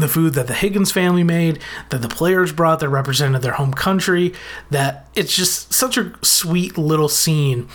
the 0.00 0.08
food 0.08 0.34
that 0.34 0.46
the 0.46 0.54
Higgins 0.54 0.92
family 0.92 1.24
made, 1.24 1.58
that 1.90 2.02
the 2.02 2.08
players 2.08 2.52
brought 2.52 2.80
that 2.80 2.88
represented 2.88 3.42
their 3.42 3.52
home 3.52 3.72
country, 3.72 4.34
that 4.70 5.08
it's 5.14 5.34
just 5.34 5.72
such 5.72 5.96
a 5.96 6.12
sweet 6.22 6.78
little 6.78 7.08
scene. 7.08 7.68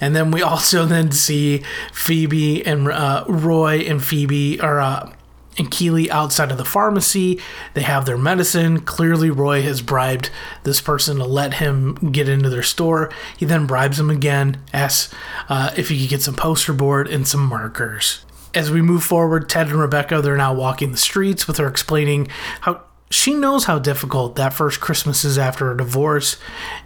And 0.00 0.14
then 0.14 0.30
we 0.30 0.42
also 0.42 0.84
then 0.86 1.10
see 1.12 1.62
Phoebe 1.92 2.64
and 2.64 2.88
uh, 2.88 3.24
Roy 3.28 3.78
and 3.80 4.02
Phoebe, 4.02 4.60
or 4.60 4.80
uh, 4.80 5.12
and 5.58 5.70
Keeley 5.70 6.10
outside 6.10 6.50
of 6.50 6.58
the 6.58 6.64
pharmacy. 6.64 7.40
They 7.74 7.82
have 7.82 8.06
their 8.06 8.16
medicine. 8.16 8.80
Clearly, 8.80 9.30
Roy 9.30 9.62
has 9.62 9.82
bribed 9.82 10.30
this 10.62 10.80
person 10.80 11.18
to 11.18 11.24
let 11.24 11.54
him 11.54 11.94
get 12.12 12.28
into 12.28 12.48
their 12.48 12.62
store. 12.62 13.10
He 13.36 13.44
then 13.44 13.66
bribes 13.66 13.98
him 13.98 14.08
again, 14.08 14.62
asks 14.72 15.12
uh, 15.48 15.72
if 15.76 15.88
he 15.88 16.00
could 16.00 16.10
get 16.10 16.22
some 16.22 16.36
poster 16.36 16.72
board 16.72 17.08
and 17.08 17.26
some 17.26 17.44
markers. 17.44 18.24
As 18.54 18.70
we 18.70 18.82
move 18.82 19.04
forward, 19.04 19.48
Ted 19.48 19.68
and 19.68 19.78
Rebecca, 19.78 20.22
they're 20.22 20.36
now 20.36 20.54
walking 20.54 20.90
the 20.90 20.96
streets 20.96 21.46
with 21.46 21.58
her 21.58 21.66
explaining 21.66 22.28
how 22.62 22.82
she 23.10 23.34
knows 23.34 23.64
how 23.64 23.78
difficult 23.78 24.36
that 24.36 24.52
first 24.52 24.80
Christmas 24.80 25.24
is 25.24 25.38
after 25.38 25.70
a 25.70 25.76
divorce, 25.76 26.36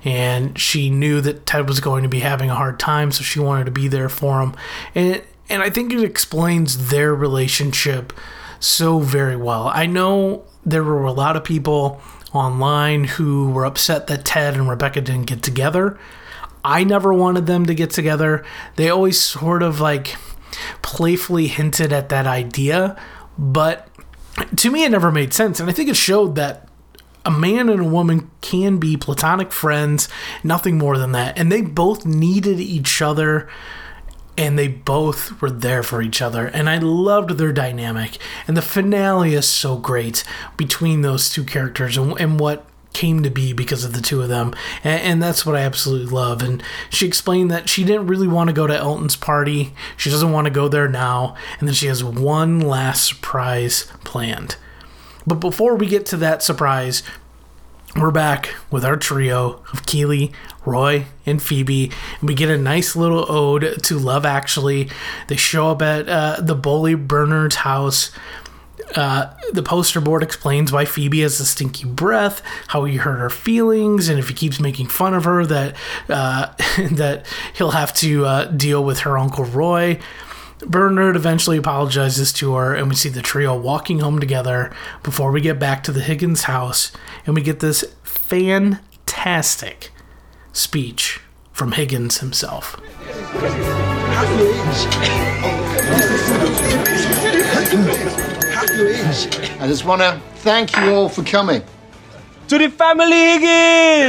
and 0.05 0.59
she 0.59 0.89
knew 0.89 1.21
that 1.21 1.47
Ted 1.47 1.69
was 1.69 1.81
going 1.81 2.03
to 2.05 2.09
be 2.09 2.21
having 2.21 2.51
a 2.51 2.55
hard 2.55 2.79
time, 2.79 3.11
so 3.11 3.23
she 3.23 3.41
wanted 3.41 3.65
to 3.65 3.71
be 3.73 3.89
there 3.89 4.09
for 4.09 4.41
him. 4.41 4.55
And 4.95 5.23
and 5.49 5.63
I 5.63 5.71
think 5.71 5.93
it 5.93 6.03
explains 6.03 6.91
their 6.91 7.15
relationship 7.15 8.13
so 8.61 9.01
very 9.01 9.37
well. 9.37 9.71
I 9.75 9.87
know 9.87 10.45
there 10.65 10.85
were 10.85 11.05
a 11.05 11.13
lot 11.13 11.37
of 11.37 11.45
people 11.45 12.01
online 12.33 13.05
who 13.05 13.51
were 13.51 13.67
upset 13.67 14.07
that 14.07 14.25
Ted 14.25 14.55
and 14.55 14.69
Rebecca 14.69 15.01
didn't 15.01 15.27
get 15.27 15.43
together. 15.43 15.99
I 16.65 16.85
never 16.85 17.13
wanted 17.13 17.47
them 17.47 17.67
to 17.67 17.75
get 17.75 17.91
together. 17.91 18.45
They 18.77 18.89
always 18.89 19.21
sort 19.21 19.63
of 19.63 19.81
like 19.81 20.17
playfully 20.83 21.47
hinted 21.47 21.93
at 21.93 22.09
that 22.09 22.27
idea, 22.27 23.01
but 23.39 23.89
to 24.57 24.71
me, 24.71 24.85
it 24.85 24.91
never 24.91 25.13
made 25.13 25.35
sense. 25.35 25.61
And 25.61 25.69
I 25.69 25.73
think 25.73 25.89
it 25.89 25.97
showed 25.97 26.35
that 26.37 26.69
a 27.25 27.31
man 27.31 27.69
and 27.69 27.81
a 27.81 27.89
woman 27.89 28.31
can 28.41 28.79
be 28.79 28.97
platonic 28.97 29.53
friends, 29.53 30.09
nothing 30.43 30.79
more 30.79 30.99
than 30.99 31.13
that. 31.13 31.39
And 31.39 31.53
they 31.53 31.63
both 31.63 32.05
needed 32.05 32.59
each 32.61 33.01
other 33.01 33.49
and 34.37 34.59
they 34.59 34.69
both 34.69 35.41
were 35.43 35.51
there 35.51 35.83
for 35.83 36.03
each 36.03 36.23
other. 36.23 36.47
And 36.47 36.69
I 36.69 36.79
loved 36.79 37.31
their 37.31 37.53
dynamic. 37.53 38.19
And 38.47 38.57
the 38.57 38.63
finale 38.63 39.35
is 39.35 39.47
so 39.47 39.77
great 39.77 40.25
between 40.57 41.03
those 41.03 41.29
two 41.29 41.45
characters 41.45 41.97
and, 41.97 42.19
and 42.19 42.41
what 42.41 42.65
came 42.93 43.23
to 43.23 43.31
be 43.31 43.53
because 43.53 43.85
of 43.85 43.93
the 43.93 44.01
two 44.01 44.23
of 44.23 44.29
them. 44.29 44.55
And, 44.85 45.01
and, 45.03 45.23
that's 45.23 45.47
what 45.47 45.57
I 45.57 45.61
absolutely 45.61 46.13
love. 46.13 46.43
And 46.43 46.63
she 46.91 47.07
explained 47.07 47.51
that 47.51 47.69
she 47.69 47.85
didn't 47.85 48.07
really 48.07 48.29
want 48.29 48.49
to 48.49 48.55
go 48.55 48.67
to 48.67 48.77
Elton's 48.77 49.17
party. 49.17 49.73
She 49.97 50.11
doesn't 50.11 50.33
want 50.33 50.47
to 50.47 50.53
go 50.53 50.69
there 50.69 50.89
now. 50.89 51.37
And 51.59 51.69
then 51.69 51.75
she 51.75 51.87
has 51.87 52.03
one 52.03 52.61
last 52.61 53.07
surprise 53.07 53.87
planned. 54.05 54.57
But 55.27 55.37
before 55.37 55.77
we 55.77 55.87
get 55.87 56.07
to 56.07 56.17
that 56.19 56.43
surprise, 56.43 57.03
we're 57.95 58.11
back 58.11 58.55
with 58.71 58.85
our 58.85 58.97
trio 58.97 59.63
of 59.73 59.85
Keeley, 59.85 60.33
Roy, 60.65 61.05
and 61.27 61.43
Phoebe. 61.43 61.93
And 62.21 62.29
we 62.29 62.35
get 62.35 62.49
a 62.49 62.57
nice 62.57 62.97
little 62.97 63.31
ode 63.31 63.83
to 63.83 63.99
Love 63.99 64.25
Actually. 64.25 64.89
They 65.29 65.37
show 65.37 65.71
up 65.71 65.83
at 65.83 66.09
uh, 66.09 66.41
the 66.41 66.55
Bully 66.55 66.95
Bernard's 66.95 67.57
house. 67.57 68.11
Uh, 68.95 69.33
the 69.53 69.63
poster 69.63 70.01
board 70.01 70.23
explains 70.23 70.71
why 70.71 70.85
Phoebe 70.85 71.21
has 71.21 71.41
a 71.41 71.47
stinky 71.47 71.87
breath, 71.87 72.43
how 72.69 72.85
he 72.85 72.97
hurt 72.97 73.19
her 73.19 73.31
feelings, 73.31 74.09
and 74.09 74.19
if 74.19 74.29
he 74.29 74.35
keeps 74.35 74.61
making 74.61 74.89
fun 74.89 75.15
of 75.15 75.25
her, 75.25 75.47
that 75.47 75.77
uh, 76.09 76.53
that 76.93 77.27
he'll 77.55 77.71
have 77.71 77.95
to 77.95 78.27
uh, 78.27 78.45
deal 78.47 78.85
with 78.85 79.01
her 79.01 79.19
uncle 79.19 79.45
Roy. 79.45 79.99
Bernard 80.65 81.17
eventually 81.17 81.57
apologizes 81.57 82.33
to 82.35 82.55
her, 82.55 82.75
and 82.75 82.89
we 82.89 82.95
see 82.95 83.09
the 83.09 83.23
trio 83.23 83.59
walking 83.59 83.99
home 84.01 84.21
together 84.21 84.73
before 85.03 85.33
we 85.33 85.41
get 85.41 85.59
back 85.59 85.83
to 85.85 85.93
the 85.93 86.01
Higgins 86.01 86.45
house, 86.45 86.93
and 87.27 87.35
we 87.35 87.43
get 87.43 87.61
this 87.61 87.85
fantastic 88.05 89.91
speech 90.53 91.21
from 91.53 91.73
Higgins 91.73 92.19
himself. 92.19 92.81
I 98.75 99.67
just 99.67 99.85
want 99.85 100.01
to 100.01 100.19
thank 100.37 100.75
you 100.79 100.95
all 100.95 101.09
for 101.11 101.23
coming. 101.23 101.63
To 102.49 102.57
the 102.57 102.71
family 102.71 103.37
again! 103.37 104.09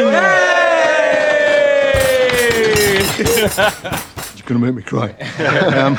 You're 4.38 4.46
going 4.46 4.60
to 4.62 4.66
make 4.66 4.76
me 4.76 4.82
cry. 4.84 5.12
um, 5.76 5.98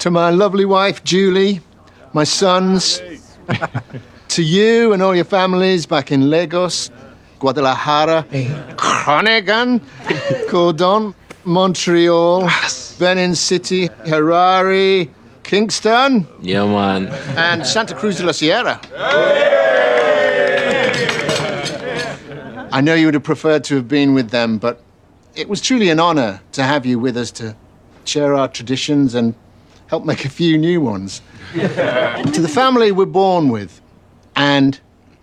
to 0.00 0.10
my 0.10 0.28
lovely 0.28 0.66
wife, 0.66 1.02
Julie, 1.02 1.62
my 2.12 2.24
sons, 2.24 3.00
to 4.28 4.42
you 4.42 4.92
and 4.92 5.02
all 5.02 5.16
your 5.16 5.24
families 5.24 5.86
back 5.86 6.12
in 6.12 6.28
Lagos, 6.28 6.90
Guadalajara, 7.38 8.26
Groningen, 8.76 9.80
Cordon, 10.48 11.14
Montreal, 11.44 12.50
Benin 12.98 13.34
City, 13.34 13.88
Harare, 14.04 15.08
Kingston. 15.42 16.26
Yeah, 16.40 16.64
man. 16.66 17.08
And 17.36 17.66
Santa 17.66 17.94
Cruz 17.94 18.16
de 18.18 18.24
la 18.24 18.32
Sierra. 18.32 18.80
I 22.72 22.80
know 22.80 22.94
you 22.94 23.06
would 23.06 23.14
have 23.14 23.24
preferred 23.24 23.64
to 23.64 23.74
have 23.76 23.88
been 23.88 24.14
with 24.14 24.30
them, 24.30 24.58
but 24.58 24.80
it 25.34 25.48
was 25.48 25.60
truly 25.60 25.90
an 25.90 25.98
honor 25.98 26.40
to 26.52 26.62
have 26.62 26.86
you 26.86 26.98
with 26.98 27.16
us 27.16 27.30
to 27.32 27.56
share 28.04 28.34
our 28.34 28.48
traditions 28.48 29.14
and 29.14 29.34
help 29.88 30.04
make 30.04 30.24
a 30.24 30.28
few 30.28 30.56
new 30.56 30.80
ones. 30.80 31.20
to 31.52 32.40
the 32.40 32.48
family 32.48 32.92
we're 32.92 33.06
born 33.06 33.48
with, 33.48 33.80
and 34.36 34.78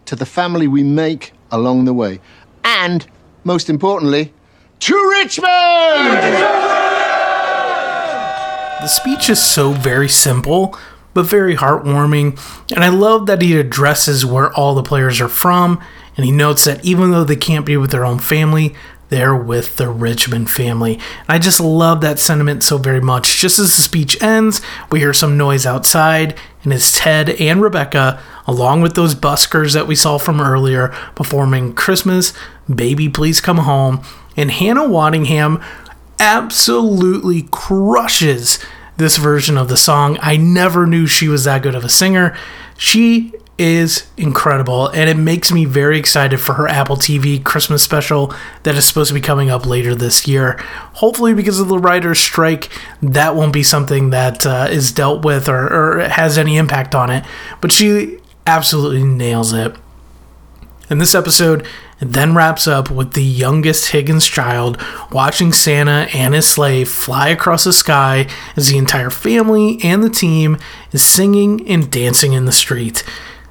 to 0.05 0.15
the 0.15 0.25
family 0.25 0.67
we 0.67 0.83
make 0.83 1.31
along 1.51 1.85
the 1.85 1.93
way. 1.93 2.19
And, 2.63 3.07
most 3.45 3.69
importantly, 3.69 4.33
to 4.79 5.09
Richmond! 5.11 6.76
The 8.79 8.87
speech 8.87 9.29
is 9.29 9.43
so 9.43 9.71
very 9.71 10.07
simple, 10.07 10.77
but 11.15 11.25
very 11.25 11.55
heartwarming, 11.55 12.39
and 12.75 12.83
I 12.83 12.89
love 12.89 13.25
that 13.25 13.41
he 13.41 13.59
addresses 13.59 14.23
where 14.23 14.53
all 14.53 14.75
the 14.75 14.83
players 14.83 15.19
are 15.19 15.27
from, 15.27 15.81
and 16.15 16.25
he 16.25 16.31
notes 16.31 16.65
that 16.65 16.85
even 16.85 17.09
though 17.09 17.23
they 17.23 17.35
can't 17.35 17.65
be 17.65 17.75
with 17.75 17.89
their 17.89 18.05
own 18.05 18.19
family, 18.19 18.75
they're 19.09 19.35
with 19.35 19.77
the 19.77 19.89
Richmond 19.89 20.51
family. 20.51 20.93
And 20.93 21.29
I 21.29 21.39
just 21.39 21.59
love 21.59 22.01
that 22.01 22.19
sentiment 22.19 22.61
so 22.61 22.77
very 22.77 23.01
much. 23.01 23.37
Just 23.37 23.57
as 23.57 23.75
the 23.75 23.81
speech 23.81 24.21
ends, 24.21 24.61
we 24.91 24.99
hear 24.99 25.13
some 25.13 25.37
noise 25.37 25.65
outside, 25.65 26.37
and 26.63 26.71
it's 26.71 26.99
Ted 26.99 27.29
and 27.29 27.63
Rebecca, 27.63 28.21
along 28.45 28.81
with 28.81 28.93
those 28.93 29.15
buskers 29.15 29.73
that 29.73 29.87
we 29.87 29.95
saw 29.95 30.19
from 30.19 30.39
earlier, 30.39 30.89
performing 31.15 31.73
Christmas, 31.73 32.31
Baby 32.73 33.09
Please 33.09 33.41
Come 33.41 33.57
Home, 33.57 34.03
and 34.35 34.51
Hannah 34.51 34.81
Waddingham 34.81 35.63
absolutely 36.19 37.43
crushes 37.51 38.59
this 38.97 39.17
version 39.17 39.57
of 39.57 39.69
the 39.69 39.77
song. 39.77 40.17
I 40.21 40.37
never 40.37 40.87
knew 40.87 41.05
she 41.07 41.27
was 41.27 41.43
that 41.43 41.61
good 41.61 41.75
of 41.75 41.83
a 41.85 41.89
singer. 41.89 42.35
She 42.77 43.33
is 43.57 44.07
incredible 44.17 44.87
and 44.89 45.09
it 45.09 45.17
makes 45.17 45.51
me 45.51 45.65
very 45.65 45.97
excited 45.97 46.39
for 46.39 46.53
her 46.53 46.67
Apple 46.67 46.95
TV 46.95 47.43
Christmas 47.43 47.81
special 47.81 48.33
that 48.63 48.75
is 48.75 48.85
supposed 48.85 49.07
to 49.07 49.15
be 49.15 49.21
coming 49.21 49.49
up 49.49 49.65
later 49.65 49.95
this 49.95 50.27
year. 50.27 50.57
Hopefully, 50.93 51.33
because 51.33 51.59
of 51.59 51.67
the 51.67 51.79
writer's 51.79 52.19
strike, 52.19 52.69
that 53.01 53.35
won't 53.35 53.53
be 53.53 53.63
something 53.63 54.11
that 54.11 54.45
uh, 54.45 54.67
is 54.69 54.91
dealt 54.91 55.25
with 55.25 55.49
or, 55.49 55.67
or 55.97 55.99
has 56.09 56.37
any 56.37 56.57
impact 56.57 56.93
on 56.93 57.09
it. 57.09 57.25
But 57.61 57.71
she 57.71 58.19
absolutely 58.45 59.03
nails 59.03 59.53
it. 59.53 59.75
In 60.89 60.99
this 60.99 61.15
episode, 61.15 61.67
it 61.99 62.13
then 62.13 62.35
wraps 62.35 62.67
up 62.67 62.91
with 62.91 63.13
the 63.13 63.23
youngest 63.23 63.87
Higgins 63.87 64.27
child 64.27 64.79
watching 65.11 65.51
Santa 65.51 66.07
and 66.13 66.33
his 66.33 66.47
sleigh 66.47 66.83
fly 66.83 67.29
across 67.29 67.63
the 67.63 67.73
sky 67.73 68.27
as 68.55 68.69
the 68.69 68.77
entire 68.77 69.09
family 69.09 69.79
and 69.83 70.03
the 70.03 70.09
team 70.09 70.57
is 70.91 71.03
singing 71.03 71.67
and 71.67 71.91
dancing 71.91 72.33
in 72.33 72.45
the 72.45 72.51
street. 72.51 73.03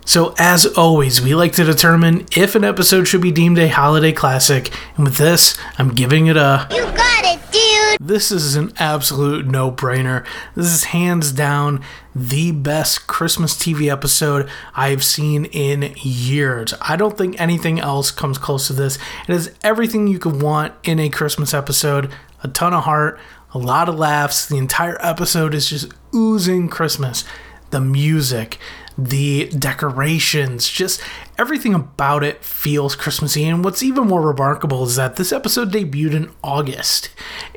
So, 0.06 0.36
as 0.38 0.66
always, 0.66 1.20
we 1.20 1.34
like 1.34 1.52
to 1.54 1.64
determine 1.64 2.26
if 2.36 2.54
an 2.54 2.62
episode 2.62 3.08
should 3.08 3.20
be 3.20 3.32
deemed 3.32 3.58
a 3.58 3.66
holiday 3.66 4.12
classic, 4.12 4.72
and 4.96 5.04
with 5.04 5.16
this, 5.16 5.58
I'm 5.78 5.88
giving 5.88 6.28
it 6.28 6.36
a. 6.36 6.68
You 6.70 6.84
got 6.84 7.24
it, 7.24 7.40
dude! 7.50 8.08
This 8.08 8.30
is 8.30 8.54
an 8.54 8.72
absolute 8.78 9.46
no 9.46 9.72
brainer. 9.72 10.24
This 10.54 10.66
is 10.72 10.84
hands 10.84 11.32
down 11.32 11.82
the 12.14 12.52
best 12.52 13.08
Christmas 13.08 13.54
TV 13.54 13.90
episode 13.90 14.48
I've 14.76 15.02
seen 15.02 15.46
in 15.46 15.92
years. 15.96 16.72
I 16.80 16.94
don't 16.94 17.18
think 17.18 17.40
anything 17.40 17.80
else 17.80 18.12
comes 18.12 18.38
close 18.38 18.68
to 18.68 18.74
this. 18.74 18.96
It 19.26 19.32
has 19.32 19.52
everything 19.64 20.06
you 20.06 20.20
could 20.20 20.40
want 20.40 20.72
in 20.84 21.00
a 21.00 21.08
Christmas 21.08 21.52
episode 21.52 22.12
a 22.44 22.48
ton 22.48 22.72
of 22.72 22.84
heart, 22.84 23.18
a 23.52 23.58
lot 23.58 23.88
of 23.88 23.96
laughs. 23.96 24.46
The 24.46 24.56
entire 24.56 25.04
episode 25.04 25.52
is 25.52 25.68
just 25.68 25.92
oozing 26.14 26.68
Christmas. 26.68 27.24
The 27.70 27.80
music, 27.80 28.58
the 28.98 29.46
decorations, 29.48 30.68
just 30.68 31.02
everything 31.38 31.74
about 31.74 32.24
it 32.24 32.42
feels 32.42 32.96
Christmassy. 32.96 33.44
And 33.44 33.64
what's 33.64 33.82
even 33.82 34.06
more 34.06 34.22
remarkable 34.22 34.84
is 34.84 34.96
that 34.96 35.16
this 35.16 35.32
episode 35.32 35.72
debuted 35.72 36.14
in 36.14 36.30
August. 36.42 37.10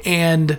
And 0.05 0.57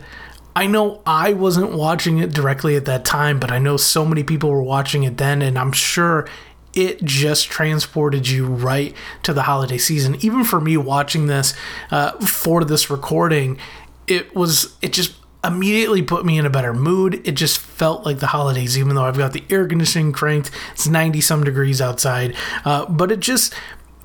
I 0.56 0.66
know 0.66 1.02
I 1.06 1.32
wasn't 1.32 1.72
watching 1.72 2.18
it 2.18 2.32
directly 2.32 2.76
at 2.76 2.86
that 2.86 3.04
time, 3.04 3.38
but 3.38 3.50
I 3.50 3.58
know 3.58 3.76
so 3.76 4.04
many 4.04 4.22
people 4.22 4.50
were 4.50 4.62
watching 4.62 5.04
it 5.04 5.16
then, 5.16 5.42
and 5.42 5.58
I'm 5.58 5.72
sure 5.72 6.28
it 6.72 7.02
just 7.04 7.48
transported 7.48 8.28
you 8.28 8.46
right 8.46 8.94
to 9.22 9.32
the 9.32 9.42
holiday 9.42 9.78
season. 9.78 10.16
Even 10.20 10.44
for 10.44 10.60
me 10.60 10.76
watching 10.76 11.26
this 11.26 11.54
uh, 11.90 12.12
for 12.26 12.64
this 12.64 12.90
recording, 12.90 13.58
it 14.06 14.34
was, 14.34 14.76
it 14.82 14.92
just 14.92 15.14
immediately 15.42 16.02
put 16.02 16.24
me 16.24 16.38
in 16.38 16.46
a 16.46 16.50
better 16.50 16.74
mood. 16.74 17.26
It 17.26 17.32
just 17.32 17.58
felt 17.58 18.04
like 18.04 18.18
the 18.18 18.28
holidays, 18.28 18.78
even 18.78 18.94
though 18.94 19.04
I've 19.04 19.16
got 19.16 19.32
the 19.32 19.44
air 19.50 19.66
conditioning 19.66 20.12
cranked. 20.12 20.50
It's 20.72 20.86
90 20.86 21.20
some 21.20 21.44
degrees 21.44 21.80
outside. 21.80 22.36
Uh, 22.64 22.86
but 22.86 23.10
it 23.10 23.20
just, 23.20 23.54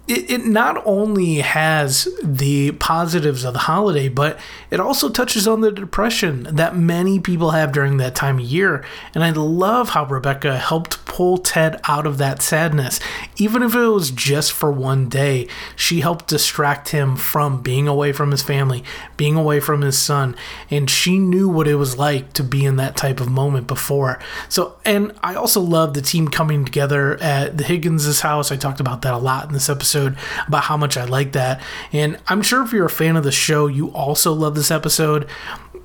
it, 0.08 0.30
it 0.30 0.46
not 0.46 0.86
only 0.86 1.36
has 1.38 2.08
the 2.24 2.72
positives 2.74 3.44
of 3.44 3.54
the 3.54 3.60
holiday, 3.60 4.08
but 4.08 4.40
it 4.70 4.80
also 4.80 5.10
touches 5.10 5.48
on 5.48 5.62
the 5.62 5.72
depression 5.72 6.44
that 6.44 6.76
many 6.76 7.20
people 7.20 7.52
have 7.52 7.72
during 7.72 7.98
that 7.98 8.14
time 8.14 8.38
of 8.38 8.46
year. 8.46 8.86
And 9.16 9.24
I 9.24 9.32
love 9.32 9.90
how 9.90 10.06
Rebecca 10.06 10.58
helped 10.58 11.04
pull 11.06 11.40
Ted 11.40 11.80
out 11.88 12.06
of 12.06 12.20
that 12.20 12.42
sadness. 12.42 13.00
Even 13.38 13.64
if 13.64 13.74
it 13.74 13.88
was 13.88 14.12
just 14.12 14.52
for 14.52 14.72
one 14.72 15.10
day, 15.10 15.48
she 15.76 16.02
helped 16.02 16.28
distract 16.28 16.90
him 16.90 17.16
from 17.16 17.64
being 17.64 17.88
away 17.88 18.12
from 18.12 18.30
his 18.30 18.44
family, 18.44 18.84
being 19.18 19.36
away 19.36 19.60
from 19.60 19.82
his 19.82 19.98
son. 19.98 20.36
And 20.70 20.88
she 20.88 21.18
knew 21.18 21.50
what 21.50 21.68
it 21.68 21.76
was 21.76 21.98
like 21.98 22.34
to 22.34 22.44
be 22.44 22.64
in 22.64 22.76
that 22.76 22.96
type 22.96 23.20
of 23.20 23.30
moment 23.30 23.66
before. 23.66 24.20
So, 24.50 24.78
and 24.86 25.14
I 25.24 25.34
also 25.34 25.62
love 25.62 25.96
the 25.96 26.02
team 26.02 26.28
coming 26.28 26.64
together 26.64 27.18
at 27.22 27.58
the 27.58 27.64
Higgins' 27.64 28.20
house. 28.20 28.52
I 28.52 28.56
talked 28.56 28.80
about 28.80 29.02
that 29.02 29.14
a 29.14 29.18
lot 29.18 29.48
in 29.48 29.54
this 29.54 29.70
episode 29.70 29.95
about 29.96 30.64
how 30.64 30.78
much 30.78 30.98
I 30.98 31.06
like 31.06 31.34
that. 31.34 31.62
And 31.92 32.18
I'm 32.28 32.42
sure 32.42 32.64
if 32.64 32.72
you're 32.72 32.86
a 32.86 32.90
fan 32.90 33.16
of 33.16 33.24
the 33.24 33.32
show, 33.32 33.68
you 33.68 33.90
also 33.92 34.34
love 34.34 34.56
this 34.56 34.72
episode. 34.72 35.28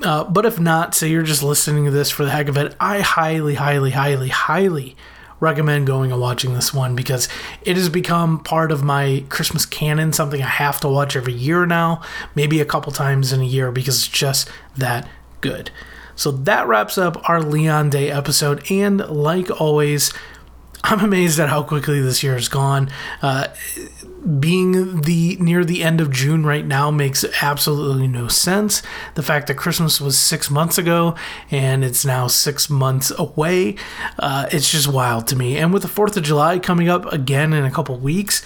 Uh, 0.03 0.25
but 0.25 0.46
if 0.46 0.59
not, 0.59 0.94
say 0.94 1.09
you're 1.09 1.23
just 1.23 1.42
listening 1.42 1.85
to 1.85 1.90
this 1.90 2.11
for 2.11 2.25
the 2.25 2.31
heck 2.31 2.49
of 2.49 2.57
it, 2.57 2.75
I 2.81 3.01
highly, 3.01 3.55
highly, 3.55 3.90
highly, 3.90 4.29
highly 4.29 4.96
recommend 5.40 5.87
going 5.87 6.12
and 6.12 6.20
watching 6.20 6.55
this 6.55 6.73
one 6.73 6.94
because 6.94 7.29
it 7.62 7.77
has 7.77 7.88
become 7.88 8.42
part 8.42 8.70
of 8.70 8.83
my 8.83 9.25
Christmas 9.31 9.64
canon, 9.66 10.12
something 10.12 10.42
I 10.42 10.46
have 10.46 10.81
to 10.81 10.88
watch 10.88 11.16
every 11.16 11.33
year 11.33 11.66
now, 11.66 12.03
maybe 12.35 12.61
a 12.61 12.64
couple 12.66 12.92
times 12.92 13.33
in 13.33 13.40
a 13.40 13.44
year 13.44 13.73
because 13.73 13.96
it's 13.96 14.09
just 14.09 14.51
that 14.77 15.09
good. 15.40 15.70
So 16.14 16.31
that 16.31 16.68
wraps 16.68 16.99
up 16.99 17.29
our 17.29 17.42
Leon 17.42 17.88
Day 17.88 18.11
episode. 18.11 18.70
And 18.70 18.99
like 19.09 19.61
always, 19.61 20.12
I'm 20.85 21.01
amazed 21.05 21.40
at 21.40 21.49
how 21.49 21.62
quickly 21.62 22.01
this 22.01 22.23
year 22.23 22.35
has 22.35 22.49
gone. 22.49 22.90
Uh, 23.23 23.49
being 24.38 25.00
the 25.02 25.37
near 25.40 25.64
the 25.64 25.83
end 25.83 26.00
of 26.00 26.11
June 26.11 26.44
right 26.44 26.66
now 26.66 26.90
makes 26.90 27.24
absolutely 27.42 28.06
no 28.06 28.28
sense. 28.28 28.83
The 29.14 29.22
fact 29.22 29.46
that 29.46 29.54
Christmas 29.54 30.00
was 30.00 30.18
six 30.18 30.50
months 30.50 30.78
ago 30.78 31.14
and 31.50 31.85
it's 31.85 32.04
now 32.04 32.26
six 32.26 32.68
months 32.68 33.12
away, 33.18 33.76
uh, 34.18 34.46
it's 34.52 34.70
just 34.70 34.88
wild 34.88 35.26
to 35.28 35.37
me. 35.37 35.56
And 35.56 35.72
with 35.72 35.83
the 35.83 35.88
Fourth 35.88 36.16
of 36.16 36.22
July 36.22 36.59
coming 36.59 36.88
up 36.88 37.11
again 37.12 37.52
in 37.52 37.64
a 37.64 37.70
couple 37.70 37.96
weeks, 37.96 38.44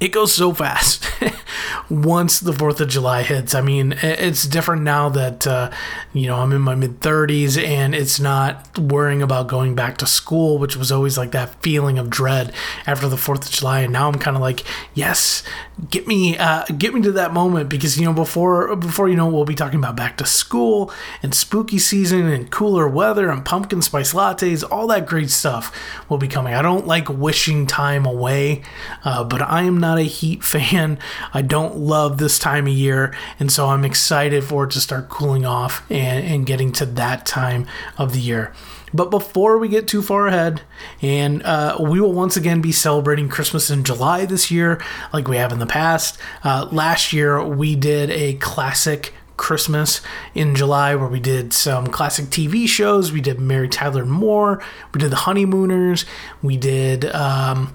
it 0.00 0.08
goes 0.08 0.34
so 0.34 0.52
fast 0.52 1.06
once 1.90 2.40
the 2.40 2.52
4th 2.52 2.80
of 2.80 2.88
July 2.88 3.22
hits. 3.22 3.54
I 3.54 3.60
mean, 3.60 3.92
it's 4.02 4.46
different 4.46 4.82
now 4.82 5.08
that, 5.10 5.46
uh, 5.46 5.70
you 6.12 6.26
know, 6.26 6.36
I'm 6.36 6.52
in 6.52 6.60
my 6.60 6.74
mid 6.74 7.00
30s 7.00 7.62
and 7.62 7.94
it's 7.94 8.18
not 8.18 8.78
worrying 8.78 9.22
about 9.22 9.48
going 9.48 9.74
back 9.74 9.98
to 9.98 10.06
school, 10.06 10.58
which 10.58 10.76
was 10.76 10.90
always 10.90 11.16
like 11.16 11.32
that 11.32 11.54
feeling 11.62 11.98
of 11.98 12.10
dread 12.10 12.52
after 12.86 13.08
the 13.08 13.16
4th 13.16 13.46
of 13.46 13.50
July. 13.50 13.80
And 13.80 13.92
now 13.92 14.08
I'm 14.08 14.18
kind 14.18 14.36
of 14.36 14.42
like, 14.42 14.64
yes, 14.94 15.42
get 15.90 16.06
me, 16.06 16.36
uh, 16.36 16.64
get 16.66 16.94
me 16.94 17.00
to 17.02 17.12
that 17.12 17.32
moment 17.32 17.68
because, 17.68 17.98
you 17.98 18.04
know, 18.04 18.12
before, 18.12 18.74
before, 18.76 19.08
you 19.08 19.16
know, 19.16 19.28
we'll 19.28 19.44
be 19.44 19.54
talking 19.54 19.78
about 19.78 19.96
back 19.96 20.16
to 20.18 20.26
school 20.26 20.92
and 21.22 21.34
spooky 21.34 21.78
season 21.78 22.26
and 22.28 22.50
cooler 22.50 22.88
weather 22.88 23.30
and 23.30 23.44
pumpkin 23.44 23.82
spice 23.82 24.12
lattes, 24.12 24.64
all 24.68 24.86
that 24.88 25.06
great 25.06 25.30
stuff 25.30 25.72
will 26.08 26.18
be 26.18 26.28
coming. 26.28 26.54
I 26.54 26.62
don't 26.62 26.86
like 26.86 27.08
wishing 27.08 27.66
time 27.66 28.06
away, 28.06 28.62
uh, 29.04 29.24
but 29.24 29.42
I 29.42 29.62
am 29.62 29.71
not 29.78 29.98
a 29.98 30.02
heat 30.02 30.42
fan. 30.44 30.98
I 31.32 31.42
don't 31.42 31.76
love 31.76 32.18
this 32.18 32.38
time 32.38 32.66
of 32.66 32.72
year, 32.72 33.14
and 33.38 33.50
so 33.50 33.68
I'm 33.68 33.84
excited 33.84 34.44
for 34.44 34.64
it 34.64 34.70
to 34.72 34.80
start 34.80 35.08
cooling 35.08 35.44
off 35.44 35.84
and, 35.90 36.24
and 36.24 36.46
getting 36.46 36.72
to 36.72 36.86
that 36.86 37.26
time 37.26 37.66
of 37.98 38.12
the 38.12 38.20
year. 38.20 38.52
But 38.94 39.10
before 39.10 39.58
we 39.58 39.68
get 39.68 39.88
too 39.88 40.02
far 40.02 40.26
ahead, 40.26 40.62
and 41.00 41.42
uh, 41.44 41.78
we 41.80 42.00
will 42.00 42.12
once 42.12 42.36
again 42.36 42.60
be 42.60 42.72
celebrating 42.72 43.28
Christmas 43.28 43.70
in 43.70 43.84
July 43.84 44.26
this 44.26 44.50
year, 44.50 44.82
like 45.12 45.28
we 45.28 45.36
have 45.36 45.52
in 45.52 45.58
the 45.58 45.66
past. 45.66 46.18
Uh, 46.44 46.68
last 46.70 47.12
year, 47.12 47.42
we 47.42 47.74
did 47.74 48.10
a 48.10 48.34
classic 48.34 49.14
Christmas 49.38 50.02
in 50.34 50.54
July 50.54 50.94
where 50.94 51.08
we 51.08 51.20
did 51.20 51.52
some 51.52 51.86
classic 51.86 52.26
TV 52.26 52.68
shows. 52.68 53.12
We 53.12 53.20
did 53.20 53.40
Mary 53.40 53.68
Tyler 53.68 54.04
Moore. 54.04 54.62
We 54.92 55.00
did 55.00 55.10
The 55.10 55.16
Honeymooners. 55.16 56.04
We 56.42 56.56
did. 56.56 57.06
Um, 57.06 57.74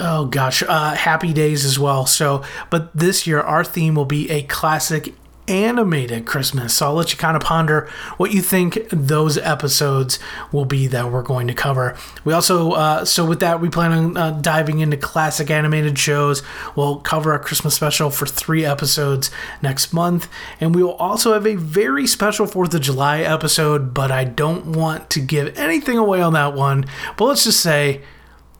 oh 0.00 0.26
gosh, 0.26 0.62
uh, 0.62 0.94
Happy 0.94 1.32
Days 1.32 1.64
as 1.64 1.78
well. 1.78 2.06
So, 2.06 2.42
but 2.70 2.94
this 2.96 3.26
year 3.26 3.40
our 3.40 3.64
theme 3.64 3.94
will 3.94 4.04
be 4.04 4.30
a 4.30 4.42
classic 4.42 5.14
animated 5.48 6.24
Christmas. 6.24 6.74
So 6.74 6.86
I'll 6.86 6.94
let 6.94 7.12
you 7.12 7.18
kind 7.18 7.36
of 7.36 7.42
ponder 7.42 7.88
what 8.16 8.32
you 8.32 8.40
think 8.40 8.88
those 8.90 9.36
episodes 9.38 10.18
will 10.52 10.64
be 10.64 10.86
that 10.86 11.10
we're 11.10 11.22
going 11.22 11.48
to 11.48 11.54
cover. 11.54 11.96
We 12.24 12.32
also, 12.32 12.72
uh, 12.72 13.04
so 13.04 13.24
with 13.24 13.40
that, 13.40 13.60
we 13.60 13.68
plan 13.68 13.92
on 13.92 14.16
uh, 14.16 14.30
diving 14.40 14.78
into 14.78 14.96
classic 14.96 15.50
animated 15.50 15.98
shows. 15.98 16.42
We'll 16.76 17.00
cover 17.00 17.32
our 17.32 17.40
Christmas 17.40 17.74
special 17.74 18.10
for 18.10 18.26
three 18.26 18.64
episodes 18.64 19.30
next 19.60 19.92
month. 19.92 20.28
And 20.60 20.74
we 20.74 20.82
will 20.82 20.94
also 20.94 21.32
have 21.32 21.46
a 21.46 21.56
very 21.56 22.06
special 22.06 22.46
4th 22.46 22.74
of 22.74 22.80
July 22.80 23.20
episode, 23.20 23.92
but 23.92 24.12
I 24.12 24.24
don't 24.24 24.66
want 24.66 25.10
to 25.10 25.20
give 25.20 25.58
anything 25.58 25.98
away 25.98 26.22
on 26.22 26.34
that 26.34 26.54
one. 26.54 26.86
But 27.16 27.24
let's 27.24 27.44
just 27.44 27.60
say, 27.60 28.02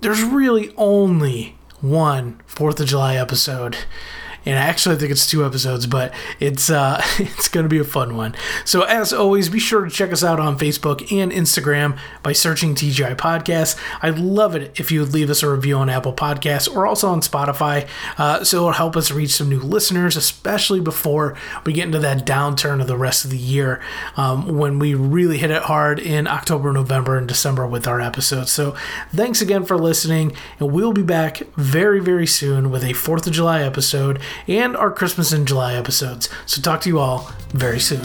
there's 0.02 0.22
really 0.22 0.74
only 0.76 1.56
one 1.80 2.40
Fourth 2.44 2.78
of 2.80 2.86
July 2.86 3.14
episode 3.14 3.76
and 4.44 4.56
actually 4.56 4.96
I 4.96 4.98
think 4.98 5.10
it's 5.10 5.26
two 5.26 5.44
episodes, 5.44 5.86
but 5.86 6.12
it's 6.40 6.70
uh, 6.70 7.02
it's 7.18 7.48
going 7.48 7.64
to 7.64 7.68
be 7.68 7.78
a 7.78 7.84
fun 7.84 8.16
one. 8.16 8.34
So 8.64 8.82
as 8.82 9.12
always, 9.12 9.48
be 9.48 9.58
sure 9.58 9.84
to 9.84 9.90
check 9.90 10.12
us 10.12 10.24
out 10.24 10.40
on 10.40 10.58
Facebook 10.58 11.12
and 11.12 11.32
Instagram 11.32 11.98
by 12.22 12.32
searching 12.32 12.74
TGI 12.74 13.16
Podcast. 13.16 13.78
I'd 14.02 14.18
love 14.18 14.54
it 14.54 14.78
if 14.78 14.90
you 14.90 15.00
would 15.00 15.12
leave 15.12 15.30
us 15.30 15.42
a 15.42 15.50
review 15.50 15.76
on 15.76 15.88
Apple 15.88 16.12
Podcasts 16.12 16.72
or 16.74 16.86
also 16.86 17.08
on 17.08 17.20
Spotify, 17.20 17.88
uh, 18.18 18.44
so 18.44 18.58
it'll 18.58 18.72
help 18.72 18.96
us 18.96 19.10
reach 19.10 19.30
some 19.30 19.48
new 19.48 19.60
listeners, 19.60 20.16
especially 20.16 20.80
before 20.80 21.36
we 21.64 21.72
get 21.72 21.86
into 21.86 21.98
that 21.98 22.26
downturn 22.26 22.80
of 22.80 22.86
the 22.86 22.96
rest 22.96 23.24
of 23.24 23.30
the 23.30 23.38
year 23.38 23.80
um, 24.16 24.58
when 24.58 24.78
we 24.78 24.94
really 24.94 25.38
hit 25.38 25.50
it 25.50 25.62
hard 25.62 25.98
in 25.98 26.26
October, 26.26 26.72
November, 26.72 27.16
and 27.16 27.28
December 27.28 27.66
with 27.66 27.86
our 27.86 28.00
episodes. 28.00 28.50
So 28.50 28.74
thanks 29.12 29.40
again 29.40 29.64
for 29.64 29.76
listening, 29.76 30.32
and 30.58 30.72
we'll 30.72 30.92
be 30.92 31.02
back 31.02 31.38
very 31.56 32.00
very 32.00 32.26
soon 32.26 32.70
with 32.70 32.84
a 32.84 32.92
Fourth 32.92 33.26
of 33.26 33.32
July 33.32 33.62
episode 33.62 34.20
and 34.48 34.76
our 34.76 34.90
Christmas 34.90 35.32
in 35.32 35.46
July 35.46 35.74
episodes. 35.74 36.28
So, 36.46 36.60
talk 36.60 36.80
to 36.82 36.88
you 36.88 36.98
all 36.98 37.30
very 37.50 37.80
soon. 37.80 38.02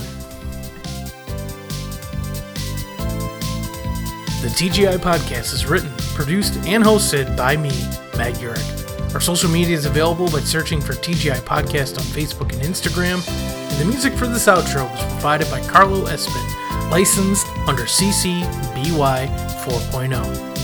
The 4.42 4.54
TGI 4.54 4.98
podcast 5.00 5.54
is 5.54 5.66
written, 5.66 5.92
produced, 6.16 6.56
and 6.68 6.84
hosted 6.84 7.36
by 7.36 7.58
me, 7.58 7.72
Matt 8.18 8.36
Urich. 8.36 9.14
Our 9.14 9.22
social 9.22 9.50
media 9.50 9.76
is 9.76 9.86
available 9.86 10.30
by 10.30 10.42
searching 10.42 10.80
for 10.80 10.94
TGI 10.94 11.40
Podcast 11.40 11.98
on 11.98 12.04
Facebook 12.04 12.54
and 12.54 12.62
Instagram. 12.62 13.28
And 13.28 13.82
the 13.82 13.86
music 13.86 14.14
for 14.14 14.28
this 14.28 14.48
outro 14.48 14.90
was 14.92 15.02
provided 15.14 15.50
by 15.50 15.62
Carlo 15.62 16.06
Espin, 16.06 16.92
licensed 16.92 17.48
under 17.68 17.84
CC 17.84 18.42
BY 18.76 19.28
4.0. 19.66 20.57